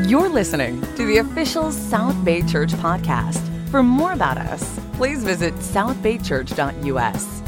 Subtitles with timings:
[0.00, 3.38] You're listening to the official South Bay Church podcast.
[3.68, 7.42] For more about us, please visit southbaychurch.us.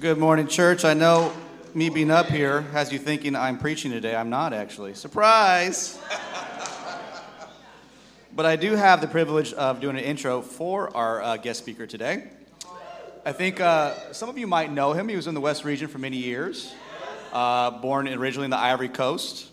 [0.00, 0.86] Good morning, church.
[0.86, 1.30] I know
[1.74, 4.16] me being up here has you thinking I'm preaching today.
[4.16, 4.94] I'm not actually.
[4.94, 5.98] Surprise!
[8.34, 11.86] but I do have the privilege of doing an intro for our uh, guest speaker
[11.86, 12.28] today.
[13.26, 15.06] I think uh, some of you might know him.
[15.06, 16.72] He was in the West region for many years,
[17.32, 19.50] uh, born originally in the Ivory Coast.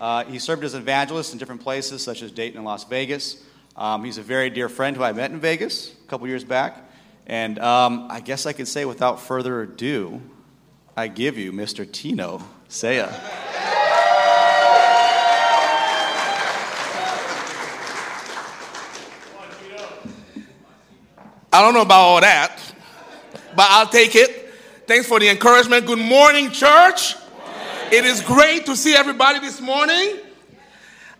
[0.00, 3.42] Uh, he served as an evangelist in different places, such as Dayton and Las Vegas.
[3.76, 6.84] Um, he's a very dear friend who I met in Vegas a couple years back.
[7.26, 10.22] And um, I guess I could say without further ado,
[10.96, 11.90] I give you Mr.
[11.90, 13.12] Tino Seya.
[21.50, 22.60] I don't know about all that,
[23.56, 24.52] but I'll take it.
[24.86, 25.86] Thanks for the encouragement.
[25.86, 27.14] Good morning, church.
[27.90, 30.18] It is great to see everybody this morning.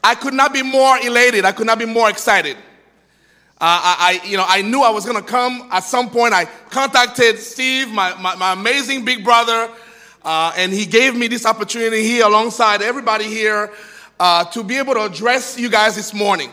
[0.05, 1.47] I could not be more elated.
[1.47, 2.59] I could not be more excited.
[3.61, 6.34] Uh, I, I, you know, I knew I was going to come at some point.
[6.34, 9.70] I contacted Steve, my, my, my amazing big brother,
[10.23, 13.73] uh, and he gave me this opportunity here alongside everybody here
[14.21, 16.53] uh, to be able to address you guys this morning.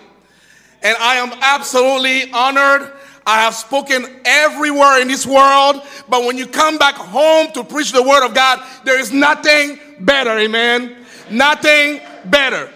[0.81, 2.90] And I am absolutely honored.
[3.28, 7.92] I have spoken everywhere in this world, but when you come back home to preach
[7.92, 11.06] the word of God, there is nothing better, amen?
[11.30, 12.68] Nothing better.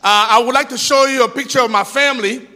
[0.00, 2.48] Uh, I would like to show you a picture of my family,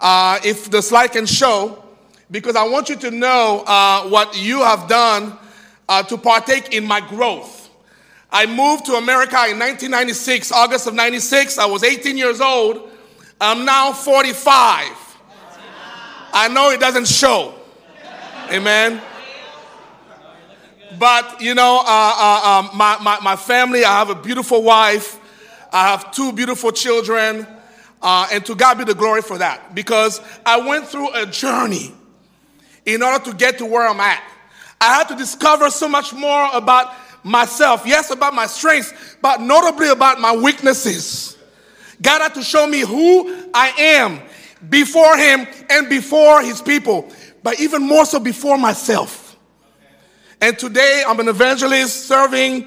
[0.00, 1.82] uh, if the slide can show,
[2.30, 5.38] because I want you to know uh, what you have done
[5.88, 7.70] uh, to partake in my growth.
[8.30, 11.58] I moved to America in 1996, August of 96.
[11.58, 12.90] I was 18 years old.
[13.40, 14.86] I'm now 45.
[16.32, 17.54] I know it doesn't show.
[18.50, 19.02] Amen.
[20.98, 25.18] But, you know, uh, uh, um, my, my, my family, I have a beautiful wife.
[25.72, 27.46] I have two beautiful children.
[28.00, 29.74] Uh, and to God be the glory for that.
[29.74, 31.92] Because I went through a journey
[32.84, 34.22] in order to get to where I'm at.
[34.80, 36.92] I had to discover so much more about
[37.22, 37.84] myself.
[37.86, 38.92] Yes, about my strengths,
[39.22, 41.38] but notably about my weaknesses.
[42.00, 44.20] God had to show me who I am
[44.68, 47.12] before Him and before His people,
[47.44, 49.21] but even more so before myself.
[50.42, 52.66] And today I'm an evangelist serving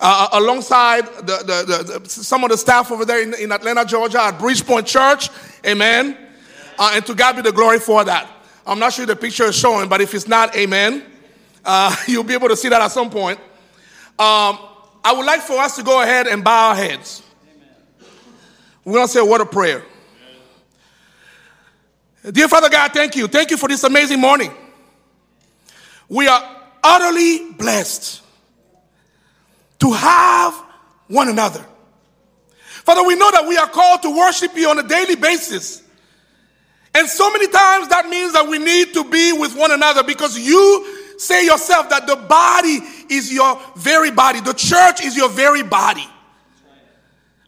[0.00, 4.20] uh, alongside the, the, the, some of the staff over there in, in Atlanta, Georgia
[4.20, 5.28] at Bridgepoint Church.
[5.64, 6.18] Amen.
[6.76, 8.28] Uh, and to God be the glory for that.
[8.66, 11.04] I'm not sure the picture is showing, but if it's not, amen.
[11.64, 13.38] Uh, you'll be able to see that at some point.
[14.18, 14.58] Um,
[15.04, 17.22] I would like for us to go ahead and bow our heads.
[17.54, 18.08] Amen.
[18.84, 19.84] We're going to say a word of prayer.
[22.32, 23.28] Dear Father God, thank you.
[23.28, 24.52] Thank you for this amazing morning.
[26.08, 28.22] We are utterly blessed
[29.80, 30.54] to have
[31.08, 31.64] one another.
[32.84, 35.82] Father, we know that we are called to worship you on a daily basis.
[36.94, 40.38] And so many times that means that we need to be with one another because
[40.38, 45.62] you say yourself that the body is your very body, the church is your very
[45.62, 46.06] body.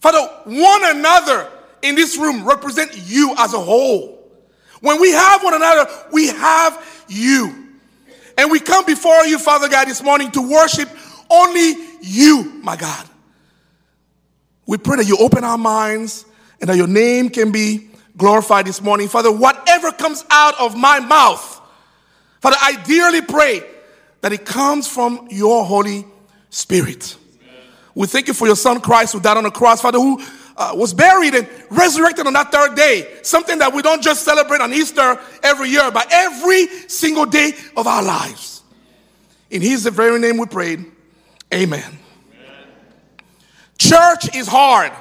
[0.01, 1.51] Father, one another
[1.83, 4.31] in this room represent you as a whole.
[4.81, 7.64] When we have one another, we have you.
[8.37, 10.89] And we come before you, Father God, this morning to worship
[11.31, 13.09] only you, my God.
[14.67, 16.25] We pray that you open our minds
[16.61, 19.09] and that your name can be glorified this morning.
[19.09, 21.61] Father, whatever comes out of my mouth,
[22.41, 23.63] Father, I dearly pray
[24.21, 26.07] that it comes from your Holy
[26.51, 27.17] Spirit.
[27.43, 27.63] Amen.
[27.95, 30.23] We thank you for your Son Christ who died on the cross, Father, who
[30.57, 33.19] uh, was buried and resurrected on that third day.
[33.23, 37.87] Something that we don't just celebrate on Easter every year, but every single day of
[37.87, 38.63] our lives.
[39.51, 40.85] In His very name we prayed.
[41.53, 41.83] Amen.
[41.83, 41.99] Amen.
[43.79, 44.93] Church is hard.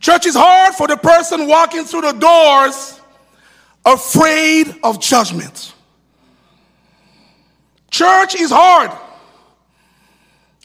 [0.00, 3.00] Church is hard for the person walking through the doors
[3.86, 5.72] afraid of judgment.
[7.90, 8.90] Church is hard.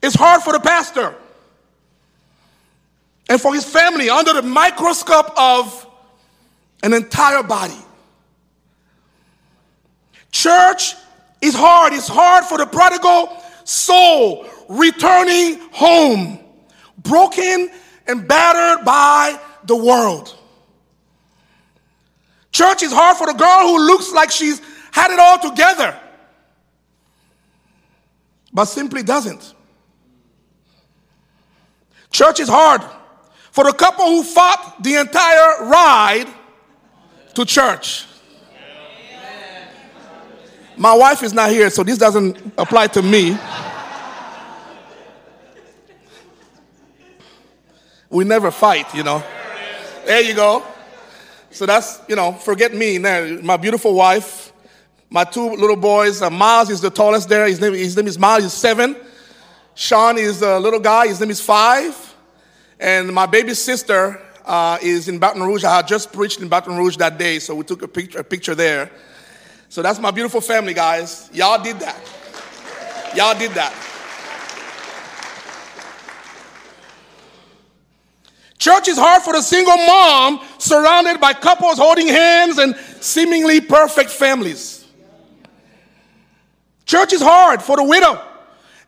[0.02, 1.16] It's hard for the pastor
[3.30, 5.88] and for his family under the microscope of
[6.82, 7.78] an entire body.
[10.32, 10.96] Church
[11.40, 11.94] is hard.
[11.94, 16.40] It's hard for the prodigal soul returning home,
[16.98, 17.70] broken
[18.08, 20.36] and battered by the world.
[22.52, 24.60] Church is hard for the girl who looks like she's
[24.92, 25.96] had it all together,
[28.52, 29.54] but simply doesn't.
[32.12, 32.82] Church is hard
[33.52, 36.28] for the couple who fought the entire ride
[37.34, 38.06] to church.
[40.78, 43.38] My wife is not here, so this doesn't apply to me.
[48.10, 49.24] We never fight, you know.
[50.06, 50.66] There you go.
[51.52, 52.98] So that's, you know, forget me.
[52.98, 54.54] Now, my beautiful wife,
[55.10, 56.22] my two little boys.
[56.22, 57.46] Uh, Miles is the tallest there.
[57.48, 58.96] His name, his name is Miles, he's seven.
[59.76, 62.09] Sean is a little guy, his name is five.
[62.80, 65.64] And my baby sister uh, is in Baton Rouge.
[65.64, 68.24] I had just preached in Baton Rouge that day, so we took a picture, a
[68.24, 68.90] picture there.
[69.68, 71.30] So that's my beautiful family, guys.
[71.34, 71.98] Y'all did that.
[73.16, 73.74] Y'all did that.
[78.58, 84.10] Church is hard for the single mom surrounded by couples holding hands and seemingly perfect
[84.10, 84.86] families.
[86.86, 88.22] Church is hard for the widow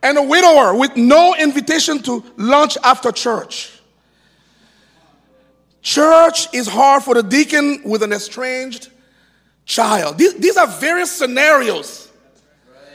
[0.02, 3.81] and the widower with no invitation to lunch after church.
[5.82, 8.90] Church is hard for the deacon with an estranged
[9.66, 10.18] child.
[10.18, 12.10] These, these are various scenarios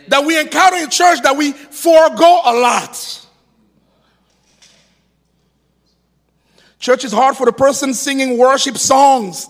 [0.09, 3.27] that we encounter in church that we forego a lot.
[6.79, 9.49] Church is hard for the person singing worship songs,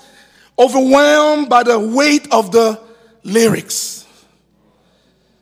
[0.59, 2.81] overwhelmed by the weight of the
[3.23, 4.07] lyrics.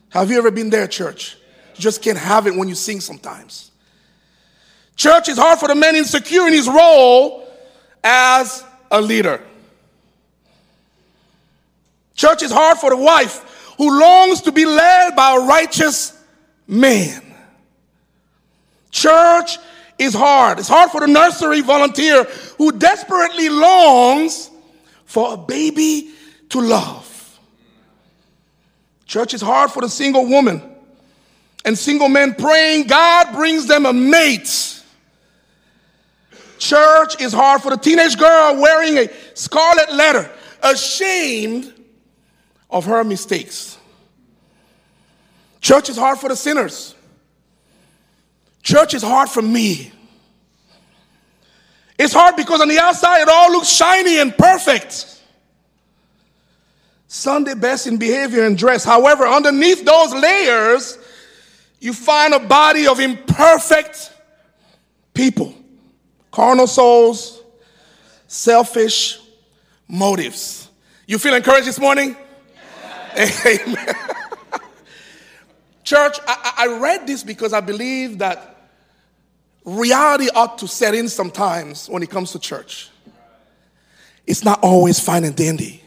[0.09, 1.37] Have you ever been there, church?
[1.75, 3.71] You just can't have it when you sing sometimes.
[4.97, 7.44] Church is hard for the man insecure in his role
[8.05, 9.41] as a leader.
[12.13, 16.17] Church is hard for the wife who longs to be led by a righteous
[16.67, 17.21] man.
[18.91, 19.57] Church
[19.97, 20.59] is hard.
[20.59, 22.23] It's hard for the nursery volunteer
[22.57, 24.51] who desperately longs
[25.05, 26.11] for a baby
[26.49, 27.39] to love.
[29.05, 30.61] Church is hard for the single woman
[31.65, 34.74] and single men praying God brings them a mate.
[36.57, 40.29] Church is hard for the teenage girl wearing a scarlet letter,
[40.63, 41.73] ashamed
[42.69, 43.77] of her mistakes.
[45.61, 46.95] Church is hard for the sinners
[48.65, 49.91] Church is hard for me.
[51.99, 55.21] It's hard because on the outside it all looks shiny and perfect.
[57.07, 58.83] Sunday best in behavior and dress.
[58.83, 60.97] However, underneath those layers,
[61.79, 64.11] you find a body of imperfect
[65.13, 65.53] people,
[66.35, 67.41] carnal souls,
[68.27, 69.21] selfish
[69.87, 70.67] motives.
[71.07, 72.17] You feel encouraged this morning?
[73.17, 73.95] Amen.
[75.85, 78.69] Church, I, I, read this because I believe that
[79.63, 82.89] reality ought to set in sometimes when it comes to church.
[84.27, 85.81] It's not always fine and dandy.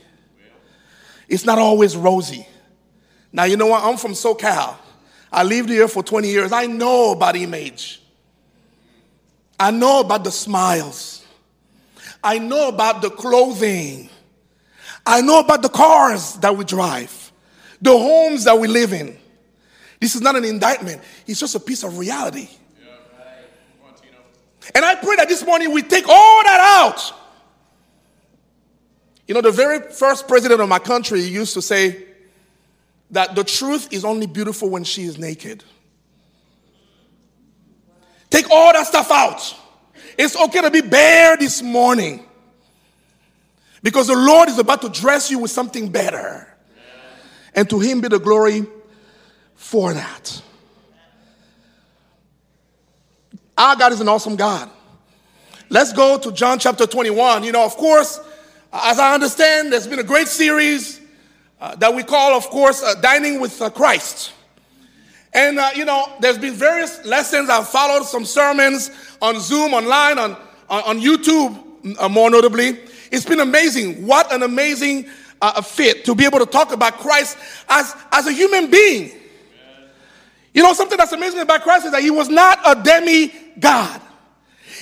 [1.28, 2.48] It's not always rosy.
[3.32, 3.84] Now, you know what?
[3.84, 4.76] I'm from SoCal.
[5.30, 6.52] I lived here for 20 years.
[6.52, 8.00] I know about image.
[9.58, 11.24] I know about the smiles.
[12.22, 14.08] I know about the clothing.
[15.06, 17.32] I know about the cars that we drive,
[17.80, 19.16] the homes that we live in.
[20.00, 22.48] This is not an indictment, it's just a piece of reality.
[24.74, 27.14] And I pray that this morning we take all that out.
[29.26, 32.04] You know, the very first president of my country used to say
[33.10, 35.64] that the truth is only beautiful when she is naked.
[38.30, 39.56] Take all that stuff out.
[40.16, 42.24] It's okay to be bare this morning
[43.82, 46.46] because the Lord is about to dress you with something better.
[47.54, 48.66] And to Him be the glory
[49.54, 50.42] for that.
[53.56, 54.70] Our God is an awesome God.
[55.68, 57.44] Let's go to John chapter 21.
[57.44, 58.20] You know, of course,
[58.72, 61.00] as I understand, there's been a great series
[61.60, 64.32] uh, that we call, of course, uh, Dining with uh, Christ.
[65.32, 67.50] And, uh, you know, there's been various lessons.
[67.50, 70.36] I've followed some sermons on Zoom, online, on,
[70.70, 72.78] on, on YouTube, uh, more notably.
[73.10, 74.06] It's been amazing.
[74.06, 75.06] What an amazing
[75.40, 77.36] uh, fit to be able to talk about Christ
[77.68, 79.12] as, as a human being.
[80.54, 84.00] You know, something that's amazing about Christ is that he was not a demi-god.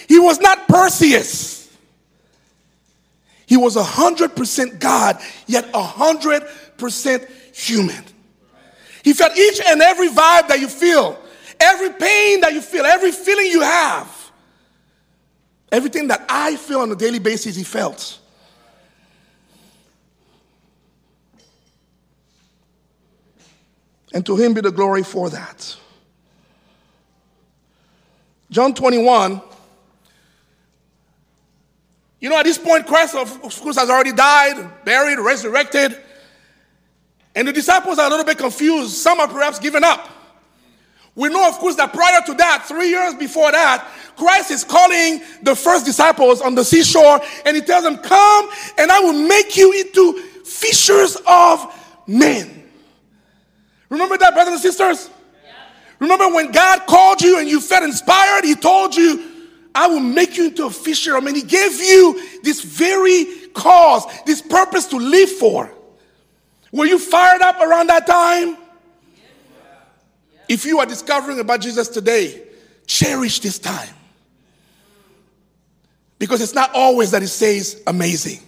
[0.09, 1.57] He was not Perseus.
[3.47, 8.05] He was 100% God, yet 100% human.
[9.07, 11.17] He felt each and every vibe that you feel,
[11.61, 14.33] every pain that you feel, every feeling you have.
[15.71, 18.19] Everything that I feel on a daily basis, he felt.
[24.13, 25.77] And to him be the glory for that.
[28.51, 29.41] John 21.
[32.19, 35.97] You know, at this point, Christ, of course, has already died, buried, resurrected.
[37.37, 38.95] And the disciples are a little bit confused.
[38.95, 40.09] Some are perhaps given up.
[41.15, 45.21] We know, of course, that prior to that, three years before that, Christ is calling
[45.43, 49.57] the first disciples on the seashore and he tells them, Come and I will make
[49.57, 52.65] you into fishers of men.
[53.91, 55.11] Remember that, brothers and sisters?
[55.45, 55.53] Yeah.
[56.01, 58.45] Remember when God called you and you felt inspired?
[58.45, 59.31] He told you,
[59.75, 61.35] I will make you into a fisher of men.
[61.35, 65.76] He gave you this very cause, this purpose to live for.
[66.73, 68.57] Were you fired up around that time?
[70.49, 72.43] If you are discovering about Jesus today,
[72.87, 73.89] cherish this time.
[76.19, 78.41] Because it's not always that it says amazing.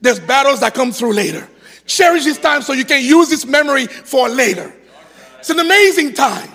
[0.00, 1.48] There's battles that come through later.
[1.86, 4.74] Cherish this time so you can use this memory for later.
[5.38, 6.50] It's an amazing time.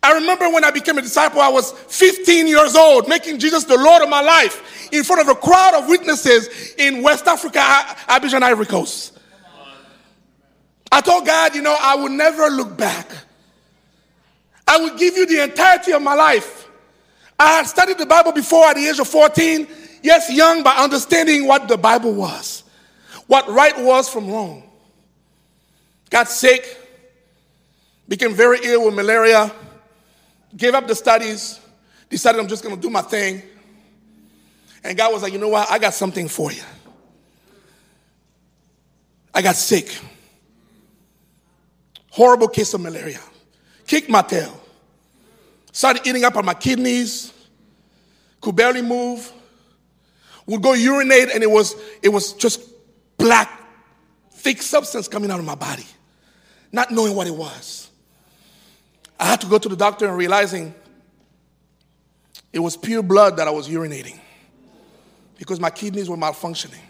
[0.00, 3.76] I remember when I became a disciple, I was 15 years old, making Jesus the
[3.76, 8.42] Lord of my life in front of a crowd of witnesses in West Africa, Abidjan,
[8.42, 9.17] Ivory Coast.
[10.90, 13.10] I told God, you know, I will never look back.
[14.66, 16.68] I will give you the entirety of my life.
[17.38, 19.66] I had studied the Bible before at the age of 14.
[20.02, 22.64] Yes, young, but understanding what the Bible was,
[23.26, 24.62] what right was from wrong.
[26.10, 26.78] Got sick,
[28.08, 29.52] became very ill with malaria,
[30.56, 31.60] gave up the studies,
[32.08, 33.42] decided I'm just going to do my thing.
[34.82, 35.70] And God was like, you know what?
[35.70, 36.62] I got something for you.
[39.34, 39.98] I got sick.
[42.10, 43.20] Horrible case of malaria.
[43.86, 44.60] Kicked my tail.
[45.72, 47.32] Started eating up on my kidneys.
[48.40, 49.32] Could barely move.
[50.46, 52.60] Would go urinate and it was, it was just
[53.18, 53.50] black,
[54.30, 55.86] thick substance coming out of my body.
[56.72, 57.90] Not knowing what it was.
[59.20, 60.74] I had to go to the doctor and realizing
[62.52, 64.18] it was pure blood that I was urinating
[65.38, 66.80] because my kidneys were malfunctioning.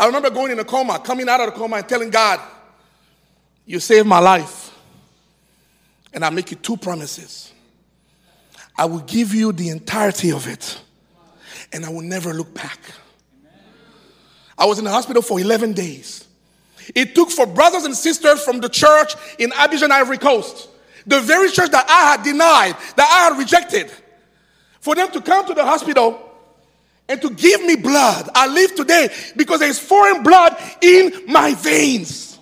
[0.00, 2.40] I remember going in a coma, coming out of the coma and telling God,
[3.66, 4.74] You saved my life.
[6.14, 7.52] And I make you two promises.
[8.78, 10.80] I will give you the entirety of it,
[11.70, 12.80] and I will never look back.
[14.56, 16.26] I was in the hospital for 11 days.
[16.94, 20.70] It took for brothers and sisters from the church in Abidjan, Ivory Coast,
[21.06, 23.92] the very church that I had denied, that I had rejected,
[24.80, 26.29] for them to come to the hospital
[27.10, 28.30] and to give me blood.
[28.36, 32.38] I live today because there is foreign blood in my veins.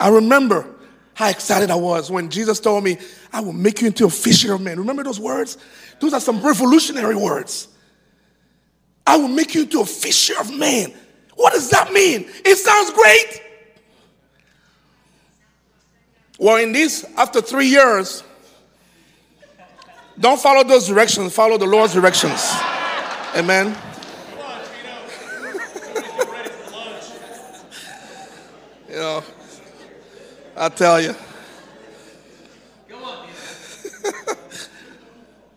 [0.00, 0.68] I remember
[1.14, 2.98] how excited I was when Jesus told me,
[3.32, 4.76] I will make you into a fisher of men.
[4.80, 5.56] Remember those words?
[6.00, 7.68] Those are some revolutionary words.
[9.06, 10.92] I will make you into a fisher of men.
[11.36, 12.28] What does that mean?
[12.44, 13.40] It sounds great.
[16.40, 18.24] Well, in this, after three years,
[20.22, 22.48] don't follow those directions, follow the Lord's directions.
[23.34, 23.76] Amen.
[28.88, 29.24] you know,
[30.56, 31.16] I tell you.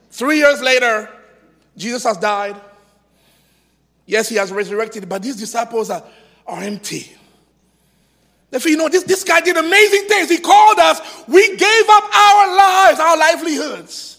[0.10, 1.12] Three years later,
[1.78, 2.60] Jesus has died.
[4.08, 6.04] Yes, he has resurrected, but these disciples are,
[6.48, 7.16] are empty.
[8.50, 10.28] Therefore, you know, this, this guy did amazing things.
[10.28, 11.02] He called us.
[11.28, 14.16] We gave up our lives, our livelihoods.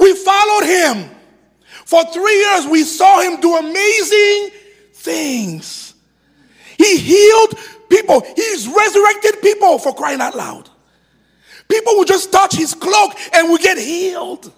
[0.00, 1.10] We followed him.
[1.84, 4.50] For three years, we saw him do amazing
[4.94, 5.94] things.
[6.78, 7.54] He healed
[7.90, 10.70] people, he's resurrected people for crying out loud.
[11.68, 14.50] People would just touch his cloak and would get healed.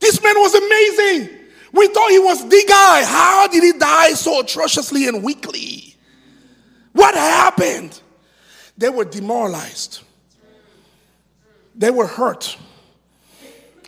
[0.00, 1.38] This man was amazing.
[1.72, 3.04] We thought he was the guy.
[3.04, 5.94] How did he die so atrociously and weakly?
[6.92, 8.00] What happened?
[8.78, 10.00] They were demoralized,
[11.74, 12.56] they were hurt.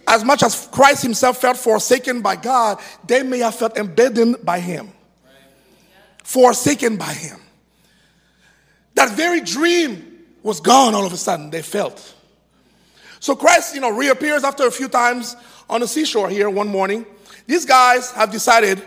[0.08, 4.58] As much as Christ himself felt forsaken by God, they may have felt embedded by
[4.58, 4.90] him,
[6.24, 7.38] forsaken by him.
[8.94, 12.14] That very dream was gone all of a sudden, they felt.
[13.20, 15.36] So Christ, you know, reappears after a few times
[15.68, 17.04] on the seashore here one morning
[17.48, 18.82] these guys have decided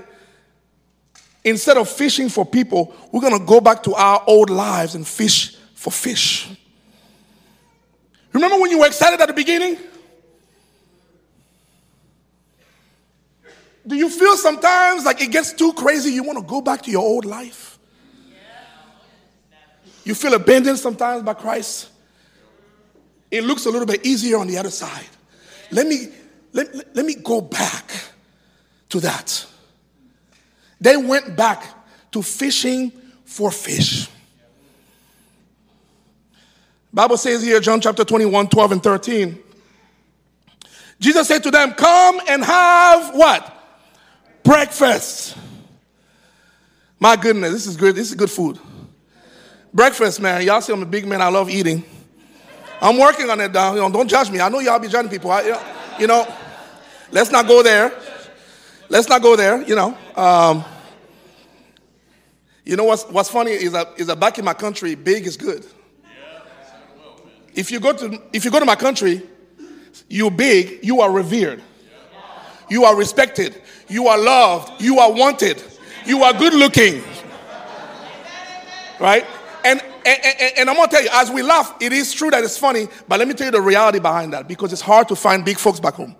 [1.43, 5.05] instead of fishing for people, we're going to go back to our old lives and
[5.05, 6.47] fish for fish.
[8.33, 9.77] Remember when you were excited at the beginning?
[13.85, 16.91] Do you feel sometimes like it gets too crazy, you want to go back to
[16.91, 17.79] your old life?
[20.03, 21.89] You feel abandoned sometimes by Christ?
[23.29, 25.05] It looks a little bit easier on the other side.
[25.71, 26.09] Let me,
[26.53, 27.91] let, let, me go back
[28.89, 29.45] to that.
[30.79, 31.63] They went back
[32.11, 32.91] to fishing
[33.23, 34.09] for fish.
[36.93, 39.39] Bible says here, John chapter 21, 12 and 13.
[40.99, 43.60] Jesus said to them, Come and have what?
[44.43, 45.37] Breakfast.
[46.99, 47.95] My goodness, this is good.
[47.95, 48.59] This is good food.
[49.73, 50.45] Breakfast, man.
[50.45, 51.21] Y'all see I'm a big man.
[51.21, 51.83] I love eating.
[52.81, 53.73] I'm working on it, though.
[53.75, 54.39] You know, don't judge me.
[54.39, 55.31] I know y'all be judging people.
[55.31, 56.27] I, you know,
[57.11, 57.93] let's not go there
[58.91, 59.97] let's not go there, you know.
[60.15, 60.63] Um,
[62.63, 65.35] You know what's, what's funny is that, is that back in my country, big is
[65.35, 65.65] good.
[67.55, 69.23] If you go to if you go to my country,
[70.07, 71.61] you big, you are revered.
[72.71, 73.61] You are respected.
[73.89, 74.81] You are loved.
[74.81, 75.61] You are wanted.
[76.05, 77.03] You are good looking.
[78.97, 79.25] Right?
[79.65, 82.45] And, and, and, and I'm gonna tell you, as we laugh, it is true that
[82.45, 85.17] it's funny, but let me tell you the reality behind that because it's hard to
[85.17, 86.15] find big folks back home.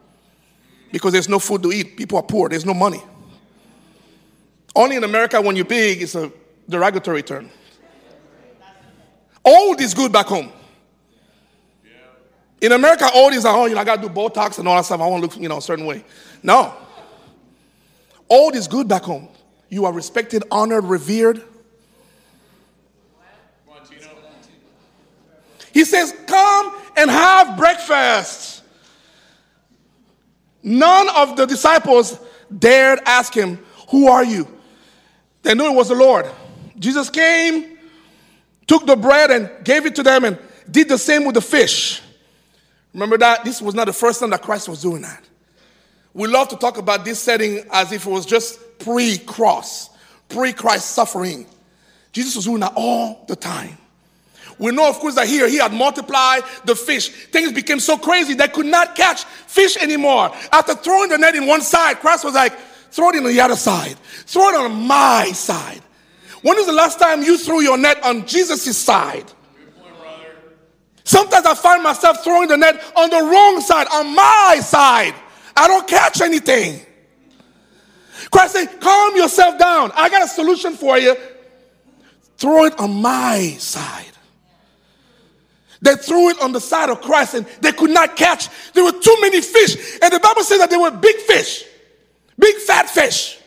[0.92, 1.96] Because there's no food to eat.
[1.96, 3.02] People are poor, there's no money.
[4.76, 6.34] Only in America, when you're big, it's a
[6.68, 7.50] derogatory term.
[9.46, 10.52] Old is good back home.
[12.62, 14.86] In America, old is like, oh, you know, I gotta do Botox and all that
[14.86, 15.02] stuff.
[15.02, 16.06] I wanna look, you know, a certain way.
[16.44, 16.74] No.
[18.30, 19.28] Old is good back home.
[19.70, 21.44] You are respected, honored, revered.
[25.74, 28.64] He says, Come and have breakfast.
[30.64, 32.20] None of the disciples
[32.56, 33.58] dared ask him,
[33.90, 34.48] Who are you?
[35.42, 36.30] They knew it was the Lord.
[36.78, 37.78] Jesus came,
[38.68, 40.38] took the bread and gave it to them, and
[40.70, 42.02] did the same with the fish.
[42.94, 43.46] Remember that?
[43.46, 45.24] This was not the first time that Christ was doing that.
[46.14, 49.90] We love to talk about this setting as if it was just pre cross,
[50.28, 51.46] pre Christ suffering.
[52.12, 53.78] Jesus was doing that all the time.
[54.58, 57.10] We know, of course, that here he had multiplied the fish.
[57.10, 60.32] Things became so crazy they could not catch fish anymore.
[60.52, 62.54] After throwing the net in one side, Christ was like,
[62.92, 63.96] throw it in the other side,
[64.28, 65.82] throw it on my side.
[66.42, 69.32] When was the last time you threw your net on Jesus' side?
[71.04, 75.16] Sometimes I find myself throwing the net on the wrong side, on my side.
[75.56, 76.86] I don't catch anything.
[78.32, 79.92] Christ said, calm yourself down.
[79.96, 81.16] I got a solution for you.
[82.38, 84.06] Throw it on my side.
[85.82, 88.50] They threw it on the side of Christ and they could not catch.
[88.74, 90.00] There were too many fish.
[90.02, 91.66] And the Bible says that they were big fish,
[92.38, 93.40] big fat fish.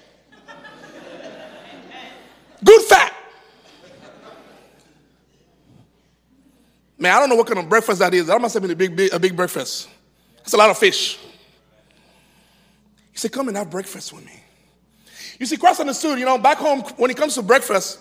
[2.64, 3.14] Good fat.
[6.98, 8.26] Man, I don't know what kind of breakfast that is.
[8.26, 9.88] That must have been a big, big, a big breakfast.
[10.38, 11.18] That's a lot of fish.
[13.12, 14.40] He said, Come and have breakfast with me.
[15.38, 17.98] You see, Christ understood, you know, back home, when it comes to breakfast,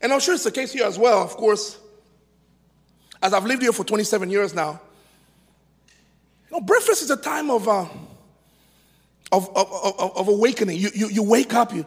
[0.00, 1.78] and I'm sure it's the case here as well, of course,
[3.22, 4.80] as I've lived here for 27 years now,
[6.50, 7.86] you know, breakfast is a time of, uh,
[9.30, 10.78] of, of, of, of, awakening.
[10.78, 11.86] You, you, you wake up, you,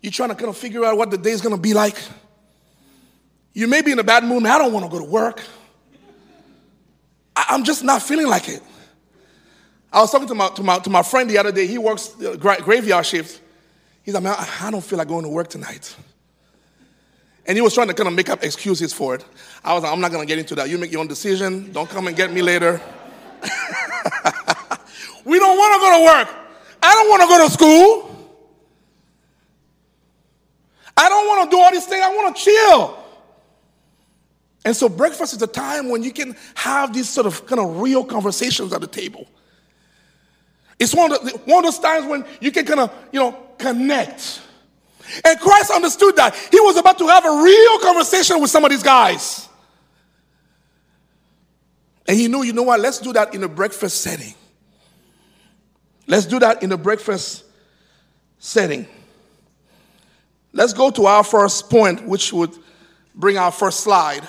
[0.00, 1.96] you're trying to kind of figure out what the day is going to be like.
[3.52, 5.42] You may be in a bad mood, I don't want to go to work.
[7.48, 8.62] I'm just not feeling like it.
[9.92, 11.66] I was talking to my, to my, to my friend the other day.
[11.66, 13.40] He works uh, graveyard shift.
[14.02, 15.94] He's like, man, I don't feel like going to work tonight.
[17.46, 19.24] And he was trying to kind of make up excuses for it.
[19.64, 20.68] I was like, I'm not going to get into that.
[20.68, 21.72] You make your own decision.
[21.72, 22.80] Don't come and get me later.
[25.24, 26.28] we don't want to go to work.
[26.82, 28.06] I don't want to go to school.
[30.96, 32.04] I don't want to do all these things.
[32.04, 32.99] I want to chill.
[34.64, 37.80] And so breakfast is a time when you can have these sort of kind of
[37.80, 39.26] real conversations at the table.
[40.78, 43.32] It's one of, the, one of those times when you can kind of, you know,
[43.58, 44.42] connect.
[45.24, 46.34] And Christ understood that.
[46.50, 49.48] He was about to have a real conversation with some of these guys.
[52.06, 54.34] And he knew, you know what, let's do that in a breakfast setting.
[56.06, 57.44] Let's do that in a breakfast
[58.38, 58.86] setting.
[60.52, 62.56] Let's go to our first point, which would
[63.14, 64.26] bring our first slide.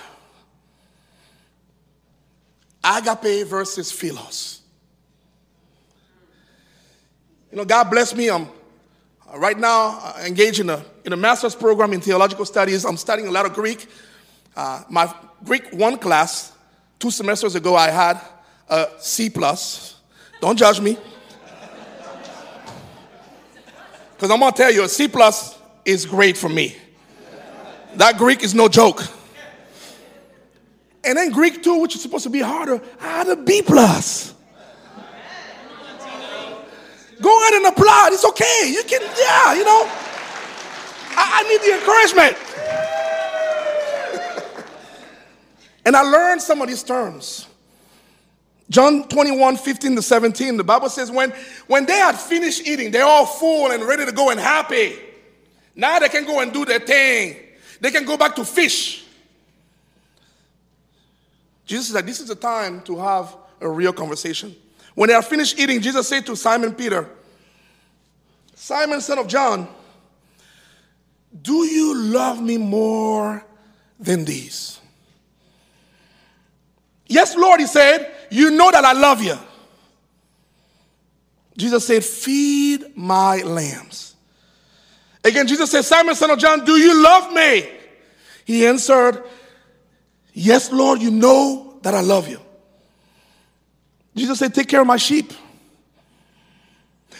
[2.84, 4.62] Agape versus philos.
[7.52, 8.30] You know, God bless me.
[8.30, 12.86] I'm uh, right now uh, engaged in a, in a master's program in theological studies.
[12.86, 13.88] I'm studying a lot of Greek.
[14.56, 15.14] Uh, my
[15.44, 16.54] Greek one class,
[16.98, 18.22] two semesters ago, I had
[18.70, 20.00] a C plus.
[20.40, 20.98] Don't judge me.
[24.14, 26.76] Because I'm going to tell you, a C plus is great for me.
[27.96, 29.02] That Greek is no joke.
[31.04, 34.34] And then Greek 2, which is supposed to be harder, I had a B plus.
[37.22, 38.14] Go ahead and applaud.
[38.14, 38.72] It's okay.
[38.72, 39.86] You can, yeah, you know.
[41.14, 42.38] I, I need the encouragement.
[45.86, 47.48] and I learned some of these terms.
[48.70, 51.32] John 21, 15 to 17, the Bible says, when,
[51.68, 54.98] when they had finished eating, they're all full and ready to go and happy.
[55.76, 57.38] Now they can go and do their thing.
[57.82, 59.06] They can go back to fish.
[61.72, 64.54] Jesus said, This is the time to have a real conversation.
[64.94, 67.08] When they are finished eating, Jesus said to Simon Peter,
[68.54, 69.70] Simon, son of John,
[71.42, 73.46] do you love me more
[73.98, 74.82] than these?
[77.08, 79.38] Yes, Lord, he said, you know that I love you.
[81.56, 84.16] Jesus said, Feed my lambs.
[85.24, 87.70] Again, Jesus said, Simon, son of John, do you love me?
[88.44, 89.24] He answered,
[90.34, 92.40] Yes, Lord, you know that I love you.
[94.16, 95.34] Jesus said, Take care of my sheep.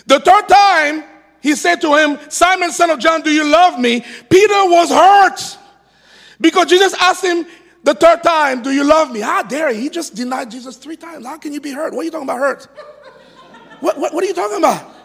[0.06, 1.04] The third time,
[1.42, 4.02] he said to him, Simon, son of John, do you love me?
[4.30, 5.58] Peter was hurt
[6.40, 7.46] because Jesus asked him
[7.84, 9.20] the third time, Do you love me?
[9.20, 9.82] How dare he?
[9.82, 11.26] He just denied Jesus three times.
[11.26, 11.94] How can you be hurt?
[11.94, 12.68] What are you talking about, hurt?
[13.80, 14.96] What, what, what are you talking about?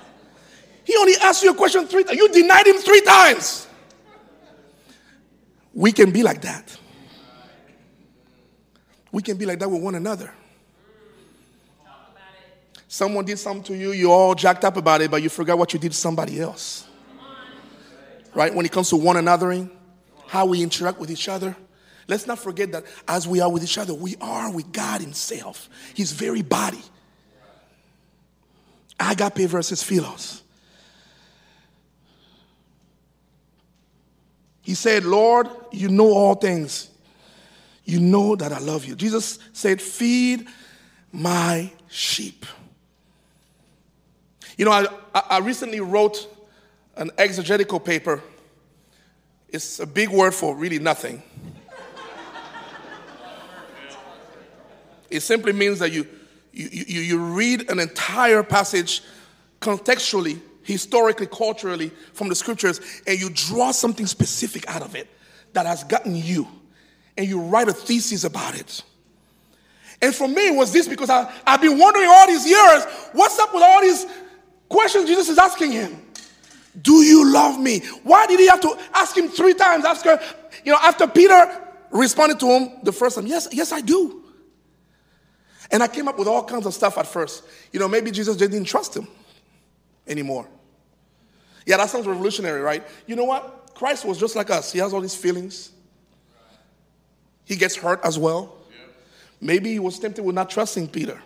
[0.84, 2.18] He only asked you a question three times.
[2.18, 3.66] You denied him three times.
[5.74, 6.76] We can be like that.
[9.16, 10.30] We can be like that with one another.
[12.86, 15.72] Someone did something to you, you're all jacked up about it, but you forgot what
[15.72, 16.86] you did to somebody else.
[18.34, 18.54] Right?
[18.54, 19.70] When it comes to one anothering,
[20.26, 21.56] how we interact with each other,
[22.06, 25.70] let's not forget that as we are with each other, we are with God Himself,
[25.94, 26.82] His very body.
[29.00, 30.42] Agape versus philos.
[34.60, 36.90] He said, Lord, you know all things.
[37.86, 38.94] You know that I love you.
[38.94, 40.46] Jesus said, Feed
[41.12, 42.44] my sheep.
[44.58, 46.28] You know, I, I recently wrote
[46.96, 48.22] an exegetical paper.
[49.48, 51.22] It's a big word for really nothing.
[55.08, 56.06] It simply means that you,
[56.52, 59.02] you, you, you read an entire passage
[59.60, 65.08] contextually historically, culturally, from the scriptures, and you draw something specific out of it
[65.52, 66.46] that has gotten you,
[67.16, 68.82] and you write a thesis about it.
[70.02, 73.38] And for me, it was this because I, I've been wondering all these years what's
[73.38, 74.06] up with all these
[74.68, 76.02] questions Jesus is asking him?
[76.80, 77.80] Do you love me?
[78.02, 79.84] Why did he have to ask him three times?
[79.84, 80.20] After,
[80.64, 84.22] you know, after Peter responded to him the first time, yes, yes, I do.
[85.70, 87.44] And I came up with all kinds of stuff at first.
[87.72, 89.08] You know, maybe Jesus didn't trust him
[90.06, 90.46] anymore.
[91.64, 92.86] Yeah, that sounds revolutionary, right?
[93.06, 93.70] You know what?
[93.74, 94.72] Christ was just like us.
[94.72, 95.70] He has all these feelings.
[97.46, 98.54] He gets hurt as well.
[99.40, 101.22] Maybe he was tempted with not trusting Peter.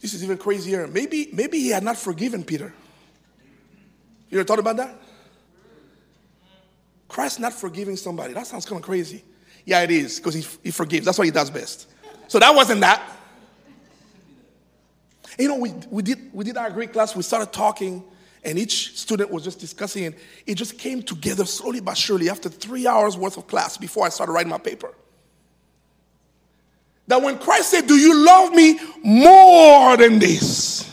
[0.00, 0.86] This is even crazier.
[0.86, 2.72] Maybe, maybe he had not forgiven Peter.
[4.30, 4.94] You ever thought about that?
[7.08, 8.34] Christ not forgiving somebody.
[8.34, 9.24] That sounds kind of crazy.
[9.64, 11.06] Yeah, it is, because he, he forgives.
[11.06, 11.88] That's what he does best.
[12.28, 13.02] So that wasn't that.
[15.38, 18.04] You know, we, we, did, we did our Greek class, we started talking,
[18.44, 20.18] and each student was just discussing, it.
[20.46, 24.08] it just came together slowly but surely after three hours worth of class before I
[24.08, 24.92] started writing my paper.
[27.06, 30.90] That when Christ said, Do you love me more than this?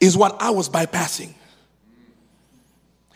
[0.00, 1.32] is what I was bypassing.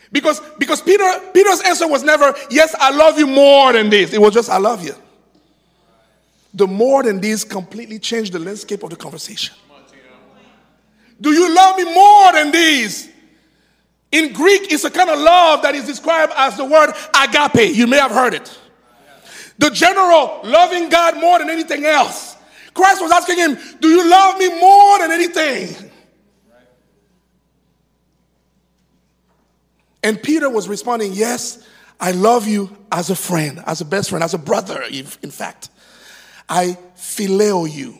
[0.09, 4.13] Because, because Peter, Peter's answer was never, Yes, I love you more than this.
[4.13, 4.95] It was just, I love you
[6.57, 9.55] the more than this completely changed the landscape of the conversation.
[11.19, 13.09] Do you love me more than these?
[14.11, 17.75] In Greek, it's a kind of love that is described as the word agape.
[17.75, 18.57] You may have heard it.
[19.57, 22.35] The general loving God more than anything else.
[22.73, 25.91] Christ was asking him, Do you love me more than anything?
[30.03, 31.67] And Peter was responding, Yes,
[31.99, 35.69] I love you as a friend, as a best friend, as a brother, in fact.
[36.47, 37.97] I phileo you.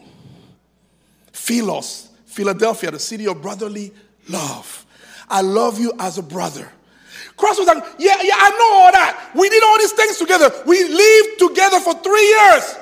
[1.34, 2.07] Philos,
[2.38, 3.92] Philadelphia, the city of brotherly
[4.30, 4.86] love.
[5.28, 6.72] I love you as a brother.
[7.36, 9.32] Cross was like, yeah, yeah, I know all that.
[9.36, 10.52] We did all these things together.
[10.68, 12.76] We lived together for three years.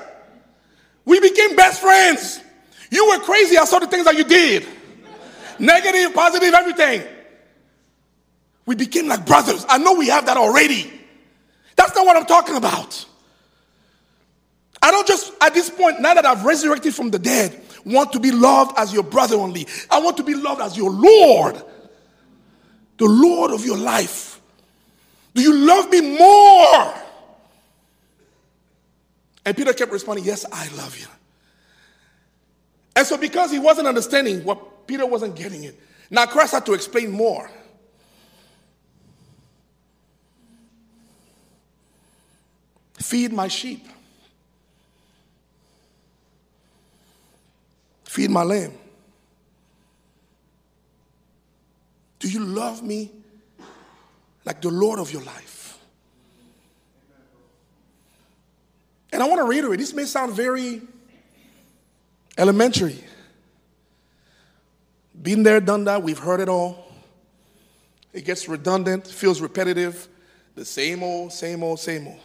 [1.06, 2.40] We became best friends.
[2.90, 3.56] You were crazy.
[3.56, 4.66] I saw the things that you did.
[5.58, 7.02] Negative, positive, everything.
[8.66, 9.64] We became like brothers.
[9.70, 10.92] I know we have that already.
[11.76, 13.06] That's not what I'm talking about.
[14.82, 18.20] I don't just, at this point, now that I've resurrected from the dead, want to
[18.20, 19.66] be loved as your brother only.
[19.90, 21.62] I want to be loved as your Lord,
[22.98, 24.40] the Lord of your life.
[25.34, 26.94] Do you love me more?
[29.44, 31.06] And Peter kept responding, Yes, I love you.
[32.96, 35.78] And so, because he wasn't understanding what Peter wasn't getting it,
[36.10, 37.50] now Christ had to explain more.
[42.94, 43.86] Feed my sheep.
[48.16, 48.72] Feed my lamb.
[52.18, 53.10] Do you love me
[54.42, 55.78] like the Lord of your life?
[59.12, 60.80] And I want to reiterate this may sound very
[62.38, 63.04] elementary.
[65.20, 66.90] Been there, done that, we've heard it all.
[68.14, 70.08] It gets redundant, feels repetitive,
[70.54, 72.20] the same old, same old, same old.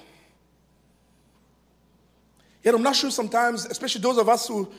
[2.64, 4.72] Yet I'm not sure sometimes, especially those of us who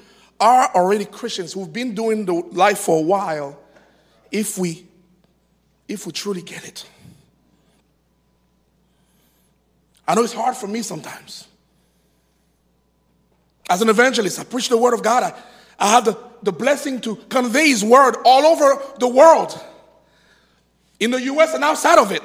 [0.43, 3.59] are already Christians who've been doing the life for a while,
[4.33, 4.87] if we
[5.89, 6.85] if we truly get it.
[10.07, 11.47] I know it's hard for me sometimes.
[13.71, 15.23] As an evangelist, I preach the word of God.
[15.23, 15.35] I,
[15.79, 19.59] I have the, the blessing to convey his word all over the world,
[20.99, 22.23] in the US and outside of it.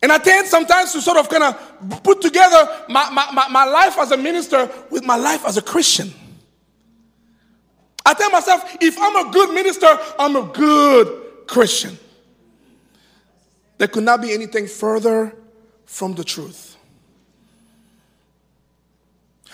[0.00, 3.64] And I tend sometimes to sort of kind of put together my, my, my, my,
[3.64, 6.12] life as a minister with my life as a Christian.
[8.06, 11.98] I tell myself, if I'm a good minister, I'm a good Christian.
[13.78, 15.34] There could not be anything further
[15.84, 16.76] from the truth.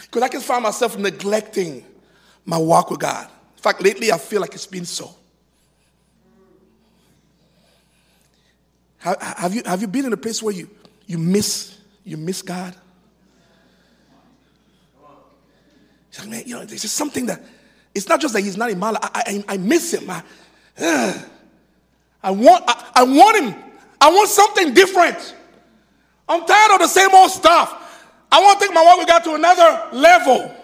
[0.02, 1.84] Because I can find myself neglecting
[2.44, 3.28] my walk with God.
[3.56, 5.14] In fact, lately I feel like it's been so.
[9.04, 10.70] Have you, have you been in a place where you,
[11.04, 12.74] you miss you miss God?
[16.08, 17.42] He's like, man, you know, there's just something that
[17.94, 19.02] it's not just that he's not in my life.
[19.02, 20.08] I, I, I miss him.
[20.08, 20.22] I,
[20.78, 21.22] uh,
[22.22, 23.54] I want I, I want him.
[24.00, 25.34] I want something different.
[26.26, 28.06] I'm tired of the same old stuff.
[28.32, 30.54] I want to take my walk with God to another level.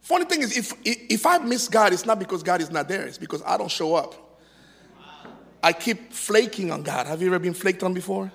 [0.00, 3.04] Funny thing is, if, if I miss God, it's not because God is not there,
[3.04, 4.27] it's because I don't show up.
[5.62, 7.06] I keep flaking on God.
[7.06, 8.30] Have you ever been flaked on before?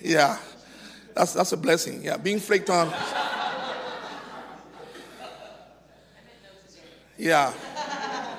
[0.00, 0.38] Yeah,
[1.14, 2.02] that's, that's a blessing.
[2.02, 2.92] Yeah, being flaked on.
[7.18, 7.52] Yeah,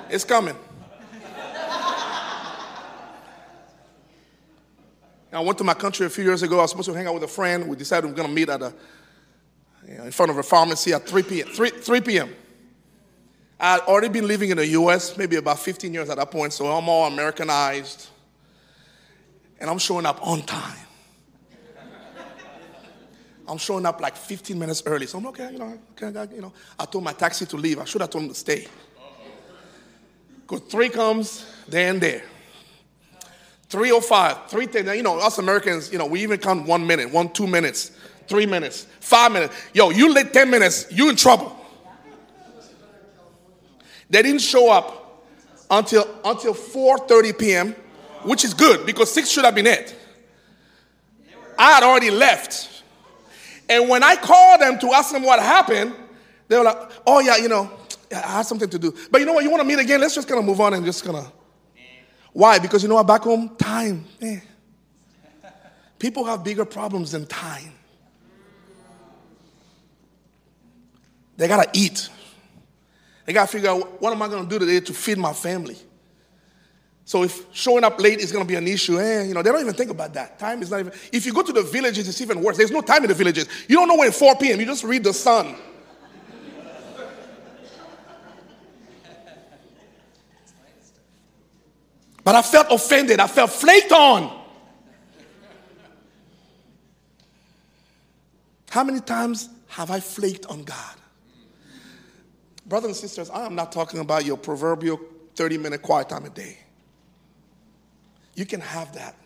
[0.08, 0.56] it's coming.
[5.30, 6.58] I went to my country a few years ago.
[6.58, 7.68] I was supposed to hang out with a friend.
[7.68, 8.72] We decided we are going to meet at a,
[9.86, 11.48] you know, in front of a pharmacy at 3 p.m.
[11.48, 12.34] 3, 3 p.m.
[13.60, 16.52] I had already been living in the US, maybe about 15 years at that point,
[16.52, 18.08] so I'm all Americanized.
[19.60, 20.78] And I'm showing up on time.
[23.48, 25.06] I'm showing up like 15 minutes early.
[25.06, 26.52] So I'm okay, you know, okay, you know.
[26.78, 27.78] I told my taxi to leave.
[27.78, 28.68] I should have told him to stay.
[30.42, 32.22] Because three comes, then there.
[33.68, 34.96] 305, 310.
[34.96, 37.92] You know, us Americans, you know, we even count one minute, one, two minutes,
[38.26, 39.54] three minutes, five minutes.
[39.72, 41.57] Yo, you late 10 minutes, you in trouble.
[44.10, 45.26] They didn't show up
[45.70, 47.76] until until 4:30 p.m.,
[48.24, 49.94] which is good because six should have been it.
[51.58, 52.82] I had already left.
[53.68, 55.94] And when I called them to ask them what happened,
[56.46, 57.70] they were like, oh yeah, you know,
[58.10, 58.94] I had something to do.
[59.10, 60.00] But you know what, you want to meet again?
[60.00, 61.32] Let's just kind of move on and just kind of.
[62.32, 62.58] Why?
[62.58, 64.04] Because you know what, back home, time.
[64.20, 64.40] Eh.
[65.98, 67.72] People have bigger problems than time.
[71.36, 72.08] They gotta eat.
[73.28, 75.34] I got to figure out what am I going to do today to feed my
[75.34, 75.76] family.
[77.04, 79.50] So if showing up late is going to be an issue, eh, you know, they
[79.50, 80.38] don't even think about that.
[80.38, 80.92] Time is not even.
[81.12, 82.56] If you go to the villages, it's even worse.
[82.56, 83.46] There's no time in the villages.
[83.68, 84.58] You don't know when 4 p.m.
[84.58, 85.56] You just read the sun.
[92.24, 93.20] But I felt offended.
[93.20, 94.38] I felt flaked on.
[98.70, 100.94] How many times have I flaked on God?
[102.68, 105.00] Brothers and sisters, I am not talking about your proverbial
[105.34, 106.58] 30 minute quiet time a day.
[108.34, 109.16] You can have that.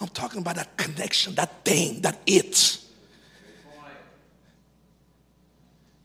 [0.00, 2.78] I'm talking about that connection, that thing, that it.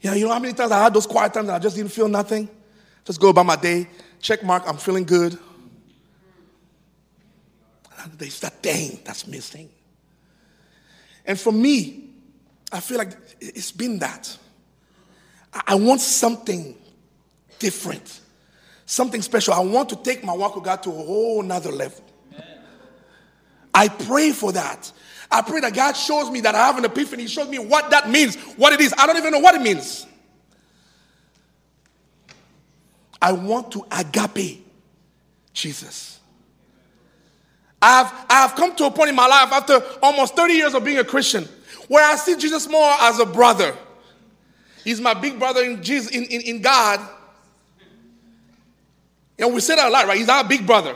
[0.01, 1.91] Yeah, you know how many times I had those quiet times and I just didn't
[1.91, 2.47] feel nothing?
[3.05, 3.87] Just go about my day,
[4.21, 5.37] check mark, I'm feeling good.
[8.03, 9.69] And there's that thing that's missing.
[11.25, 12.06] And for me,
[12.71, 14.37] I feel like it's been that.
[15.65, 16.75] I want something
[17.59, 18.21] different,
[18.85, 19.53] something special.
[19.53, 22.03] I want to take my walk with God to a whole nother level.
[23.73, 24.91] I pray for that.
[25.29, 27.23] I pray that God shows me that I have an epiphany.
[27.23, 28.93] He shows me what that means, what it is.
[28.97, 30.05] I don't even know what it means.
[33.21, 34.65] I want to agape
[35.53, 36.19] Jesus.
[37.81, 40.73] I have, I have come to a point in my life after almost 30 years
[40.73, 41.47] of being a Christian
[41.87, 43.75] where I see Jesus more as a brother.
[44.83, 46.99] He's my big brother in Jesus in, in, in God.
[49.39, 50.17] And we say that a lot, right?
[50.17, 50.95] He's our big brother.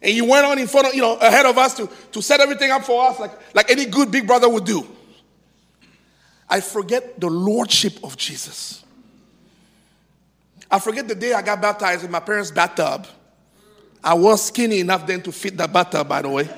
[0.00, 2.40] And he went on in front of, you know, ahead of us to, to set
[2.40, 4.86] everything up for us like, like any good big brother would do.
[6.48, 8.84] I forget the lordship of Jesus.
[10.70, 13.06] I forget the day I got baptized in my parents' bathtub.
[14.02, 16.48] I was skinny enough then to fit the bathtub, by the way.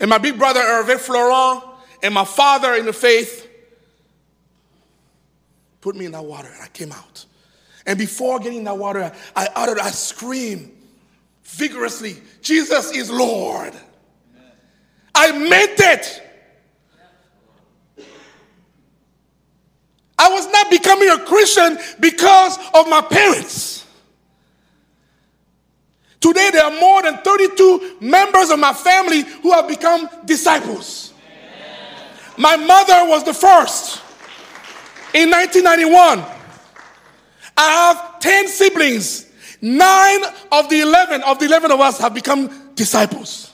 [0.00, 1.64] and my big brother Hervé Florent
[2.02, 3.48] and my father in the faith
[5.80, 7.24] put me in that water and I came out.
[7.86, 10.70] And before getting in that water, I uttered, I screamed
[11.44, 13.72] vigorously, Jesus is Lord.
[15.14, 16.22] I meant it.
[20.18, 23.86] I was not becoming a Christian because of my parents.
[26.20, 31.12] Today, there are more than 32 members of my family who have become disciples.
[32.36, 34.02] My mother was the first
[35.14, 36.24] in 1991.
[37.56, 39.26] I have 10 siblings.
[39.60, 43.52] Nine of the 11 of the 11 of us have become disciples.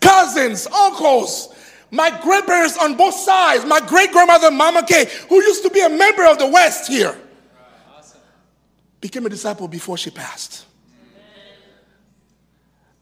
[0.00, 1.54] Cousins, uncles,
[1.90, 5.88] my grandparents on both sides, my great grandmother, Mama Kay, who used to be a
[5.88, 7.16] member of the West here,
[9.00, 10.67] became a disciple before she passed.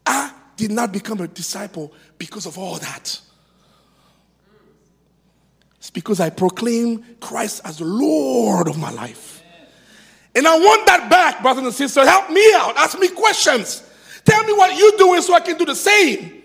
[0.07, 3.19] I did not become a disciple because of all that.
[5.77, 9.43] It's because I proclaim Christ as the Lord of my life.
[10.35, 12.07] And I want that back, brothers and sisters.
[12.07, 12.75] Help me out.
[12.77, 13.83] Ask me questions.
[14.23, 16.43] Tell me what you're doing so I can do the same.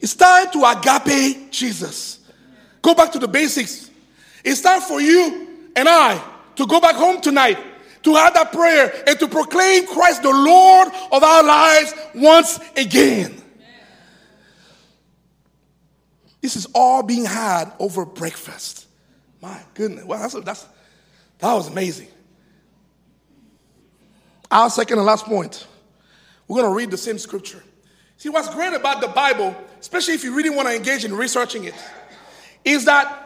[0.00, 2.20] It's time to agape Jesus.
[2.82, 3.90] Go back to the basics.
[4.44, 6.22] It's time for you and I
[6.56, 7.58] to go back home tonight
[8.06, 13.42] to have that prayer and to proclaim Christ the Lord of our lives once again.
[16.40, 18.86] This is all being had over breakfast.
[19.42, 20.04] My goodness.
[20.04, 20.68] Well, that's, that's,
[21.40, 22.06] that was amazing.
[24.52, 25.66] Our second and last point.
[26.46, 27.64] We're going to read the same scripture.
[28.18, 31.64] See, what's great about the Bible, especially if you really want to engage in researching
[31.64, 31.74] it,
[32.64, 33.25] is that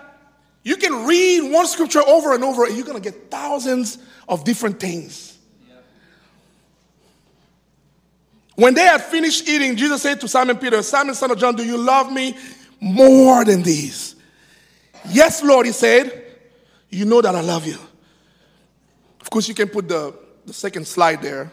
[0.63, 4.45] you can read one scripture over and over and you're going to get thousands of
[4.45, 5.39] different things.
[8.57, 11.65] When they had finished eating, Jesus said to Simon Peter, Simon, son of John, do
[11.65, 12.37] you love me
[12.79, 14.17] more than these?
[15.09, 16.27] Yes, Lord, he said,
[16.91, 17.79] You know that I love you.
[19.21, 21.51] Of course, you can put the, the second slide there,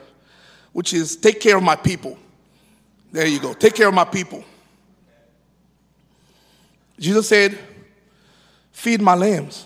[0.73, 2.17] which is take care of my people.
[3.13, 3.53] There you go.
[3.53, 4.43] Take care of my people.
[6.99, 7.57] Jesus said,
[8.77, 9.65] Feed my lambs.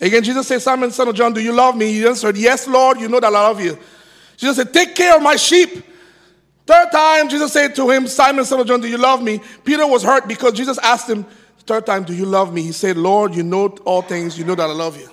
[0.00, 1.92] Again, Jesus said, Simon, son of John, do you love me?
[1.92, 3.78] He answered, Yes, Lord, you know that I love you.
[4.38, 5.84] Jesus said, Take care of my sheep.
[6.64, 9.42] Third time, Jesus said to him, Simon, son of John, do you love me?
[9.62, 11.26] Peter was hurt because Jesus asked him,
[11.66, 12.62] Third time, do you love me?
[12.62, 15.10] He said, Lord, you know all things, you know that I love you.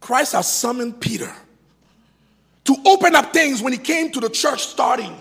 [0.00, 1.30] Christ has summoned Peter
[2.64, 5.14] to open up things when he came to the church starting.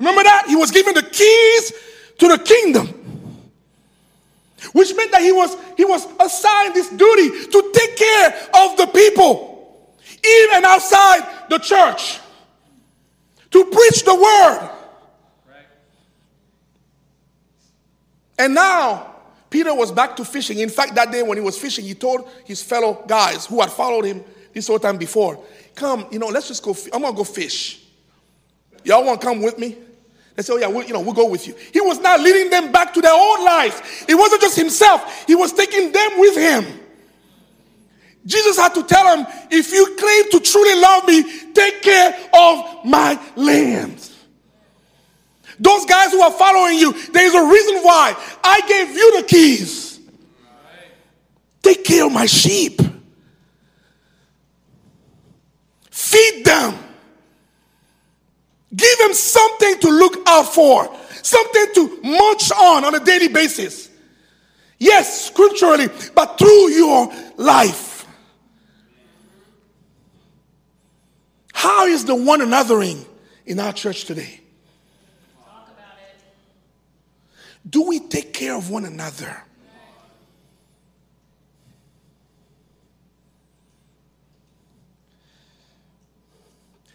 [0.00, 0.46] Remember that?
[0.48, 1.72] He was given the keys
[2.18, 3.03] to the kingdom.
[4.72, 8.86] Which meant that he was, he was assigned this duty to take care of the
[8.86, 12.20] people, even outside the church,
[13.50, 14.70] to preach the word.
[18.38, 19.14] And now,
[19.50, 20.58] Peter was back to fishing.
[20.58, 23.70] In fact, that day when he was fishing, he told his fellow guys who had
[23.70, 25.38] followed him this whole time before,
[25.74, 26.76] Come, you know, let's just go.
[26.92, 27.82] I'm going to go fish.
[28.84, 29.76] Y'all want to come with me?
[30.34, 31.54] They say, oh yeah, we'll, you know, we'll go with you.
[31.72, 34.04] He was not leading them back to their old life.
[34.08, 35.26] It wasn't just himself.
[35.26, 36.80] He was taking them with him.
[38.26, 42.84] Jesus had to tell him, if you claim to truly love me, take care of
[42.84, 44.10] my lambs.
[45.60, 50.00] Those guys who are following you, there's a reason why I gave you the keys.
[51.62, 52.80] Take care of my sheep.
[55.90, 56.74] Feed them.
[58.74, 63.90] Give them something to look out for, something to munch on on a daily basis.
[64.78, 68.06] Yes, scripturally, but through your life.
[71.52, 73.06] How is the one anothering
[73.46, 74.40] in our church today?
[77.68, 79.42] Do we take care of one another?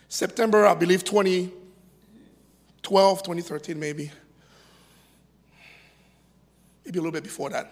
[0.07, 1.51] September, I believe, 20,
[2.89, 4.09] 12, 2013, maybe.
[6.83, 7.71] Maybe a little bit before that.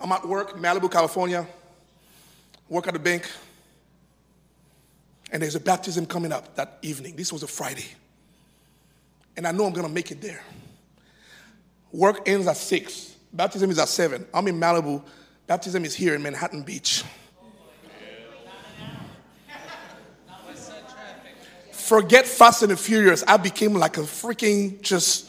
[0.00, 1.46] I'm at work, Malibu, California.
[2.70, 3.30] Work at the bank.
[5.30, 7.14] And there's a baptism coming up that evening.
[7.14, 7.84] This was a Friday.
[9.36, 10.42] And I know I'm going to make it there.
[11.92, 13.16] Work ends at 6.
[13.34, 14.26] Baptism is at 7.
[14.32, 15.02] I'm in Malibu.
[15.46, 17.04] Baptism is here in Manhattan Beach.
[21.90, 25.28] Forget Fast and Furious, I became like a freaking just,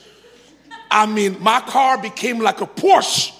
[0.91, 3.33] I mean, my car became like a Porsche.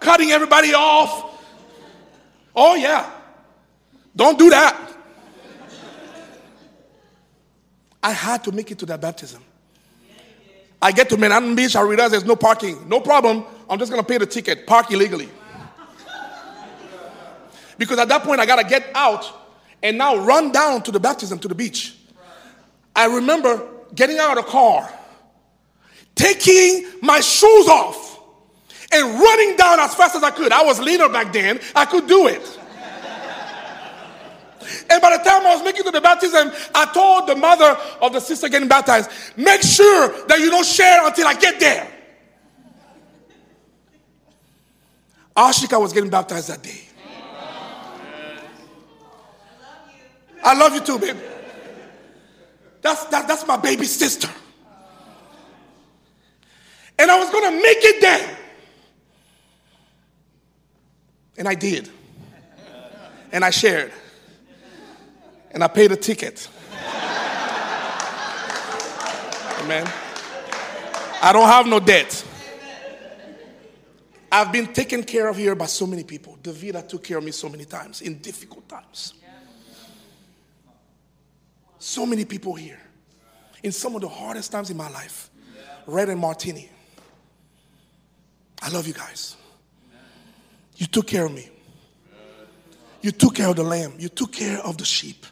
[0.00, 1.42] Cutting everybody off.
[2.54, 3.10] Oh, yeah.
[4.14, 4.78] Don't do that.
[8.02, 9.42] I had to make it to that baptism.
[10.82, 12.86] I get to Manhattan Beach, I realize there's no parking.
[12.86, 13.44] No problem.
[13.70, 15.30] I'm just to pay the ticket, park illegally.
[17.78, 19.43] Because at that point, I got to get out
[19.84, 21.94] and now run down to the baptism to the beach.
[22.96, 23.62] I remember
[23.94, 24.90] getting out of the car
[26.14, 28.18] taking my shoes off
[28.92, 30.52] and running down as fast as I could.
[30.52, 32.58] I was leaner back then, I could do it.
[34.88, 38.12] And by the time I was making to the baptism, I told the mother of
[38.14, 41.90] the sister getting baptized, make sure that you don't share until I get there.
[45.36, 46.83] Ashika was getting baptized that day.
[50.44, 51.18] I love you too, baby.
[52.82, 54.28] That's, that, that's my baby sister.
[56.98, 58.38] And I was going to make it there.
[61.38, 61.88] And I did.
[63.32, 63.90] And I shared.
[65.50, 66.48] And I paid a ticket.
[69.60, 69.90] Amen.
[71.22, 72.22] I don't have no debt.
[74.30, 76.36] I've been taken care of here by so many people.
[76.42, 79.14] Davida took care of me so many times in difficult times.
[81.84, 82.80] So many people here
[83.62, 85.28] in some of the hardest times in my life.
[85.86, 86.70] Red and Martini.
[88.62, 89.36] I love you guys.
[90.76, 91.46] You took care of me.
[93.02, 93.92] You took care of the lamb.
[93.98, 95.26] You took care of the sheep.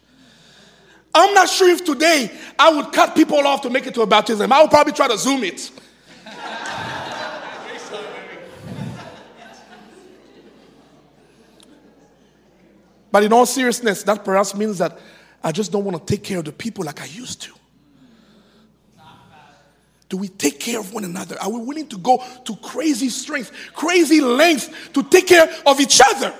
[1.15, 4.07] I'm not sure if today I would cut people off to make it to a
[4.07, 4.53] baptism.
[4.53, 5.71] I would probably try to zoom it.
[13.11, 14.99] but in all seriousness, that perhaps means that
[15.43, 17.53] I just don't want to take care of the people like I used to.
[20.09, 21.41] Do we take care of one another?
[21.41, 26.03] Are we willing to go to crazy strength, crazy lengths to take care of each
[26.07, 26.35] other?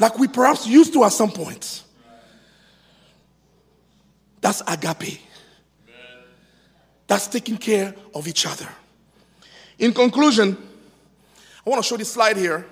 [0.00, 1.84] Like we perhaps used to at some points.
[4.40, 5.20] That's agape.
[7.06, 8.68] That's taking care of each other.
[9.78, 10.56] In conclusion,
[11.64, 12.66] I want to show this slide here.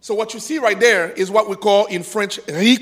[0.00, 2.78] So, what you see right there is what we call in French riz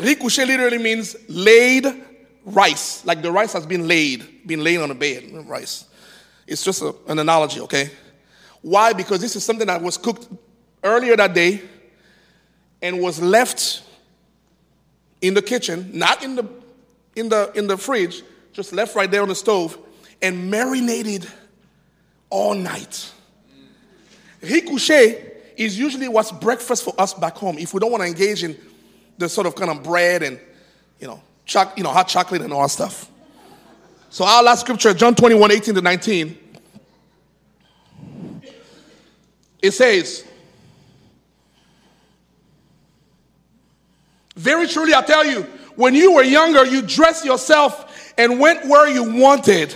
[0.00, 1.86] couché literally means laid
[2.44, 5.84] rice, like the rice has been laid, been laid on a bed, rice.
[6.46, 7.90] It's just a, an analogy, okay?
[8.62, 8.92] Why?
[8.92, 10.28] Because this is something that was cooked
[10.82, 11.62] earlier that day
[12.82, 13.82] and was left
[15.20, 16.48] in the kitchen, not in the
[17.16, 18.22] in the in the fridge,
[18.52, 19.78] just left right there on the stove
[20.22, 21.26] and marinated
[22.30, 23.12] all night.
[24.40, 28.08] Riz couché is usually what's breakfast for us back home if we don't want to
[28.08, 28.56] engage in
[29.20, 30.40] the sort of kind of bread and
[30.98, 33.10] you know choc- you know, hot chocolate and all that stuff.
[34.08, 36.38] So our last scripture, John 21, 18 to 19,
[39.62, 40.24] it says,
[44.36, 45.42] Very truly I tell you,
[45.76, 49.74] when you were younger, you dressed yourself and went where you wanted.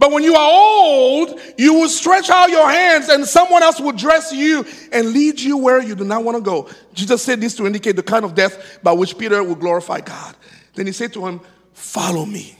[0.00, 3.92] But when you are old, you will stretch out your hands and someone else will
[3.92, 6.70] dress you and lead you where you do not want to go.
[6.94, 10.34] Jesus said this to indicate the kind of death by which Peter will glorify God.
[10.74, 11.42] Then he said to him,
[11.74, 12.56] Follow me.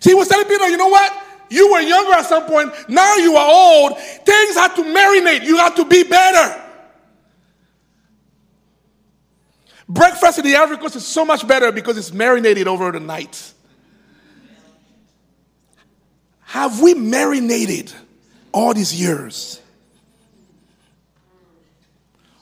[0.00, 1.12] See, he was telling Peter, you know what?
[1.50, 3.98] You were younger at some point, now you are old.
[3.98, 6.58] Things have to marinate, you have to be better.
[9.86, 13.52] Breakfast in the Ivory is so much better because it's marinated over the night.
[16.52, 17.90] Have we marinated
[18.52, 19.58] all these years?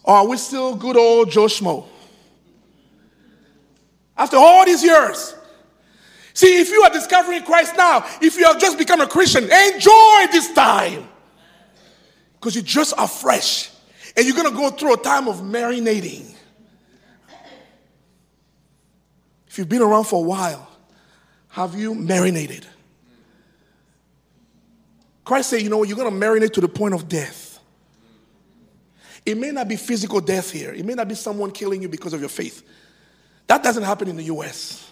[0.02, 1.86] Or are we still good old Joe?
[4.16, 5.36] After all these years.
[6.34, 10.26] See, if you are discovering Christ now, if you have just become a Christian, enjoy
[10.32, 11.08] this time.
[12.32, 13.70] Because you just are fresh.
[14.16, 16.34] And you're going to go through a time of marinating.
[19.46, 20.68] If you've been around for a while,
[21.50, 22.66] have you marinated?
[25.30, 27.60] Christ said, you know, you're going to marinate to the point of death.
[29.24, 32.12] It may not be physical death here, it may not be someone killing you because
[32.12, 32.64] of your faith.
[33.46, 34.90] That doesn't happen in the US.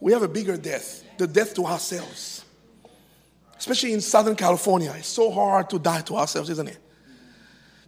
[0.00, 2.42] We have a bigger death, the death to ourselves.
[3.58, 4.94] Especially in Southern California.
[4.96, 6.78] It's so hard to die to ourselves, isn't it?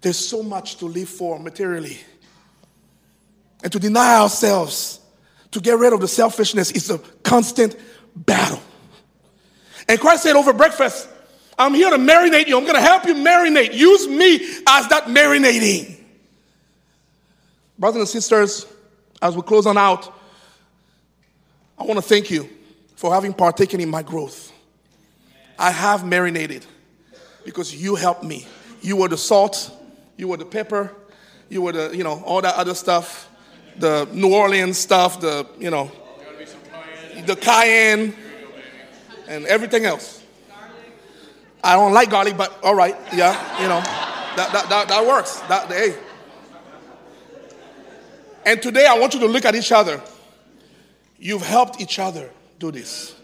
[0.02, 1.96] There's so much to live for materially.
[3.62, 5.00] And to deny ourselves,
[5.52, 7.76] to get rid of the selfishness, is a constant
[8.14, 8.61] battle.
[9.89, 11.09] And Christ said over breakfast,
[11.59, 12.57] I'm here to marinate you.
[12.57, 13.72] I'm going to help you marinate.
[13.74, 14.36] Use me
[14.66, 15.97] as that marinating.
[17.78, 18.66] Brothers and sisters,
[19.20, 20.14] as we close on out,
[21.78, 22.49] I want to thank you
[22.97, 24.53] for having partaken in my growth.
[25.59, 26.66] I have marinated
[27.45, 28.47] because you helped me.
[28.80, 29.72] You were the salt,
[30.16, 30.93] you were the pepper,
[31.49, 33.28] you were the, you know, all that other stuff,
[33.76, 35.91] the New Orleans stuff, the, you know,
[37.26, 38.14] the cayenne,
[39.29, 40.24] and everything else.
[41.62, 45.39] I don't like garlic, but all right, yeah, you know, that, that, that, that works.
[45.41, 45.97] That, hey,
[48.45, 50.01] and today I want you to look at each other.
[51.18, 53.14] You've helped each other do this.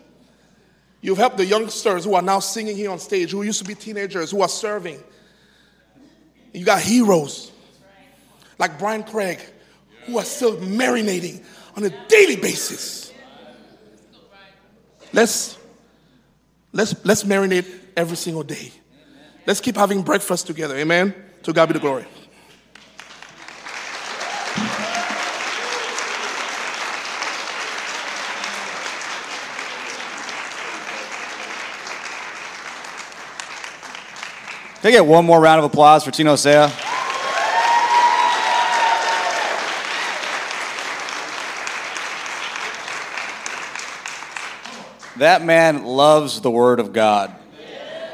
[1.01, 3.75] You've helped the youngsters who are now singing here on stage, who used to be
[3.75, 5.03] teenagers, who are serving.
[6.53, 7.53] You got heroes
[8.59, 9.41] like Brian Craig,
[10.07, 11.45] who are still marinating
[11.77, 13.13] on a daily basis.
[15.13, 15.59] Let's,
[16.75, 17.66] let's, let's marinate
[17.97, 18.70] every single day.
[19.47, 20.77] Let's keep having breakfast together.
[20.77, 21.14] Amen.
[21.45, 22.05] To God be the glory.
[34.81, 36.84] Can I get one more round of applause for Tino Seya?
[45.25, 47.35] That man loves the Word of God.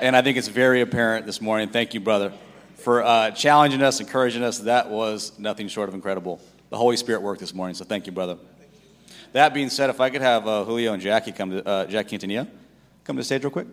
[0.00, 1.68] And I think it's very apparent this morning.
[1.68, 2.32] Thank you, brother,
[2.76, 4.60] for uh, challenging us, encouraging us.
[4.60, 6.40] That was nothing short of incredible.
[6.68, 8.38] The Holy Spirit worked this morning, so thank you, brother.
[9.32, 12.46] That being said, if I could have uh, Julio and Jackie come to, uh, Quintanilla,
[13.02, 13.66] come to the stage real quick.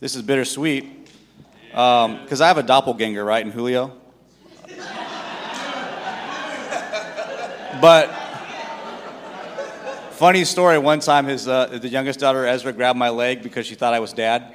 [0.00, 1.10] This is bittersweet
[1.68, 3.92] because um, I have a doppelganger, right, in Julio.
[7.82, 8.23] but
[10.14, 10.78] Funny story.
[10.78, 13.98] One time, his uh, the youngest daughter Ezra grabbed my leg because she thought I
[13.98, 14.54] was dad.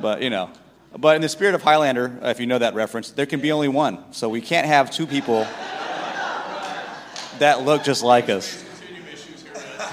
[0.00, 0.50] But you know,
[0.96, 3.68] but in the spirit of Highlander, if you know that reference, there can be only
[3.68, 4.14] one.
[4.14, 5.46] So we can't have two people
[7.38, 8.64] that look just like us.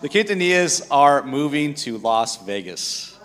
[0.00, 3.16] the Quintanillas are moving to Las Vegas.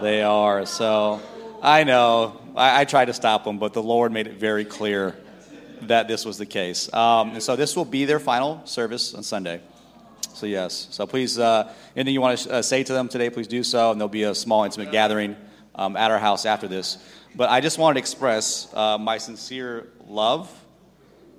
[0.00, 0.64] They are.
[0.64, 1.20] So
[1.60, 2.40] I know.
[2.56, 5.14] I, I tried to stop them, but the Lord made it very clear
[5.82, 6.92] that this was the case.
[6.92, 9.60] Um, and so this will be their final service on Sunday.
[10.34, 10.88] So, yes.
[10.90, 13.90] So, please, uh, anything you want to uh, say to them today, please do so.
[13.90, 15.34] And there'll be a small, intimate gathering
[15.74, 16.98] um, at our house after this.
[17.34, 20.52] But I just wanted to express uh, my sincere love,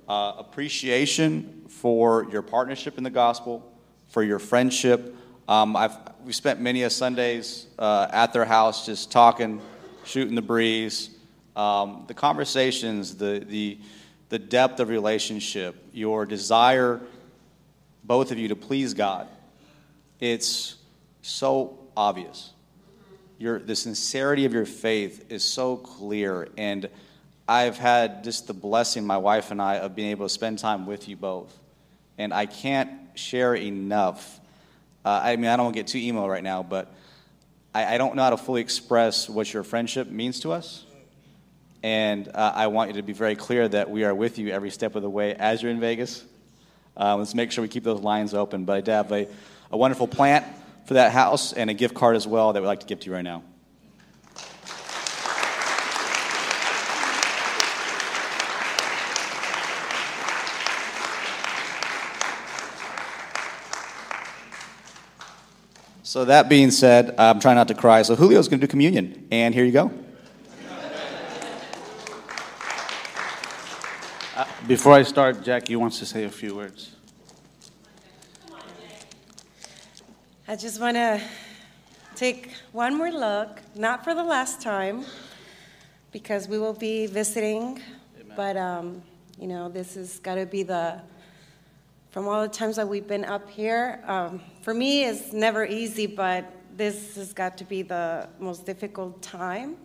[0.08, 3.72] uh, appreciation for your partnership in the gospel,
[4.08, 5.14] for your friendship.
[5.48, 9.60] Um, I've, we spent many a Sundays uh, at their house just talking,
[10.04, 11.10] shooting the breeze.
[11.56, 13.78] Um, the conversations, the, the,
[14.28, 17.00] the depth of relationship, your desire,
[18.04, 19.26] both of you, to please God.
[20.20, 20.76] It's
[21.22, 22.52] so obvious.
[23.38, 26.48] Your, the sincerity of your faith is so clear.
[26.58, 26.88] And
[27.46, 30.86] I've had just the blessing, my wife and I, of being able to spend time
[30.86, 31.56] with you both.
[32.18, 34.40] And I can't share enough.
[35.04, 36.92] Uh, I mean, I don't want to get too emo right now, but
[37.72, 40.84] I, I don't know how to fully express what your friendship means to us
[41.82, 44.70] and uh, I want you to be very clear that we are with you every
[44.70, 46.24] step of the way as you're in Vegas.
[46.96, 48.64] Uh, let's make sure we keep those lines open.
[48.64, 49.28] But I have a,
[49.70, 50.44] a wonderful plant
[50.86, 53.06] for that house and a gift card as well that we'd like to give to
[53.06, 53.42] you right now.
[66.02, 68.00] So, that being said, I'm trying not to cry.
[68.00, 69.28] So, Julio's going to do communion.
[69.30, 69.92] And here you go.
[74.66, 76.90] Before I start, Jackie wants to say a few words.
[80.48, 81.22] I just want to
[82.16, 85.04] take one more look, not for the last time,
[86.10, 87.80] because we will be visiting,
[88.20, 88.36] Amen.
[88.36, 89.02] but um,
[89.38, 91.00] you know, this has got to be the
[92.10, 94.02] from all the times that we've been up here.
[94.06, 99.22] Um, for me, it's never easy, but this has got to be the most difficult
[99.22, 99.76] time,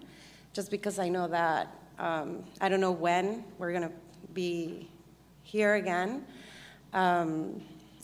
[0.51, 3.91] just because I know that um, I don't know when we're gonna
[4.33, 4.89] be
[5.43, 6.25] here again.
[6.93, 7.61] Um,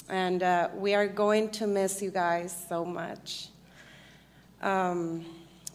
[0.10, 3.50] and uh, we are going to miss you guys so much.
[4.62, 5.26] Um,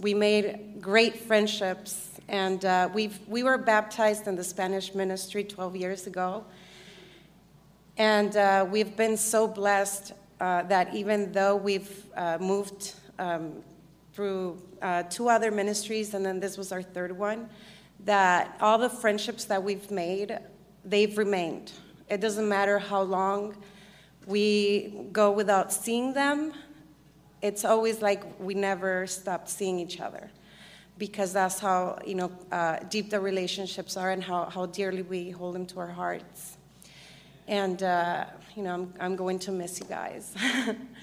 [0.00, 5.76] we made great friendships, and uh, we we were baptized in the Spanish ministry 12
[5.76, 6.44] years ago.
[7.96, 13.62] And uh, we've been so blessed uh, that even though we've uh, moved um,
[14.12, 17.48] through uh, two other ministries, and then this was our third one,
[18.04, 20.38] that all the friendships that we've made,
[20.84, 21.72] they've remained.
[22.08, 23.56] It doesn't matter how long
[24.26, 26.52] we go without seeing them,
[27.42, 30.30] it's always like we never stopped seeing each other.
[30.96, 35.30] Because that's how you know uh, deep the relationships are and how, how dearly we
[35.30, 36.56] hold them to our hearts.
[37.48, 40.34] And uh, you know I'm, I'm going to miss you guys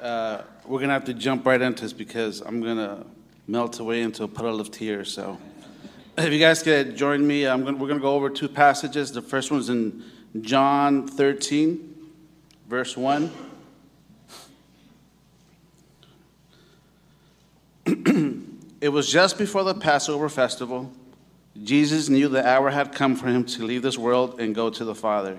[0.00, 3.04] uh, we're gonna have to jump right into this because I'm gonna
[3.46, 5.12] melt away into a puddle of tears.
[5.12, 5.38] So,
[6.18, 9.12] if you guys could join me, gonna, we're gonna go over two passages.
[9.12, 10.04] The first one's in
[10.40, 12.10] John 13,
[12.68, 13.30] verse 1.
[18.80, 20.92] It was just before the Passover festival.
[21.60, 24.84] Jesus knew the hour had come for him to leave this world and go to
[24.84, 25.38] the Father.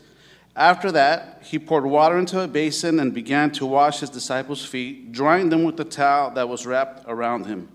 [0.55, 5.11] After that, he poured water into a basin and began to wash his disciples' feet,
[5.11, 7.69] drying them with the towel that was wrapped around him.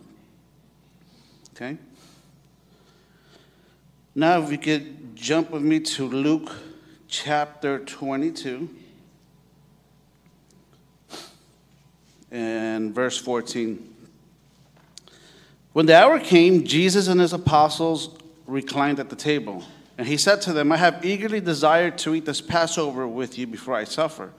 [1.55, 1.79] Okay?
[4.15, 6.53] Now, if you could jump with me to Luke
[7.09, 8.69] chapter 22
[12.31, 13.95] and verse 14.
[15.73, 18.17] When the hour came, Jesus and his apostles
[18.47, 19.65] reclined at the table.
[19.99, 23.47] And he said to them, I have eagerly desired to eat this Passover with you
[23.47, 24.33] before I suffer.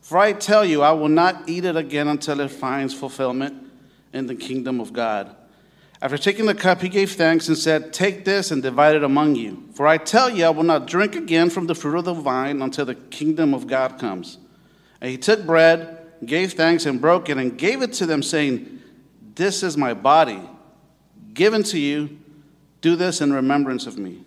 [0.00, 3.70] For I tell you, I will not eat it again until it finds fulfillment
[4.12, 5.34] in the kingdom of God.
[6.02, 9.34] After taking the cup, he gave thanks and said, Take this and divide it among
[9.34, 9.68] you.
[9.74, 12.62] For I tell you, I will not drink again from the fruit of the vine
[12.62, 14.38] until the kingdom of God comes.
[15.00, 18.80] And he took bread, gave thanks, and broke it, and gave it to them, saying,
[19.34, 20.40] This is my body,
[21.34, 22.18] given to you.
[22.80, 24.24] Do this in remembrance of me.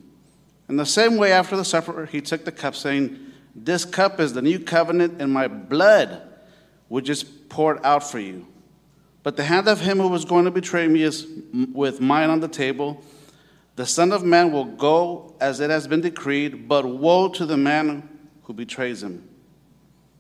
[0.70, 3.20] In the same way, after the supper, he took the cup, saying,
[3.56, 6.22] This cup is the new covenant in my blood,
[6.88, 8.48] which is poured out for you.
[9.24, 11.28] But the hand of him who was going to betray me is
[11.74, 13.04] with mine on the table.
[13.76, 17.58] The Son of Man will go as it has been decreed, but woe to the
[17.58, 18.08] man
[18.44, 19.28] who betrays him.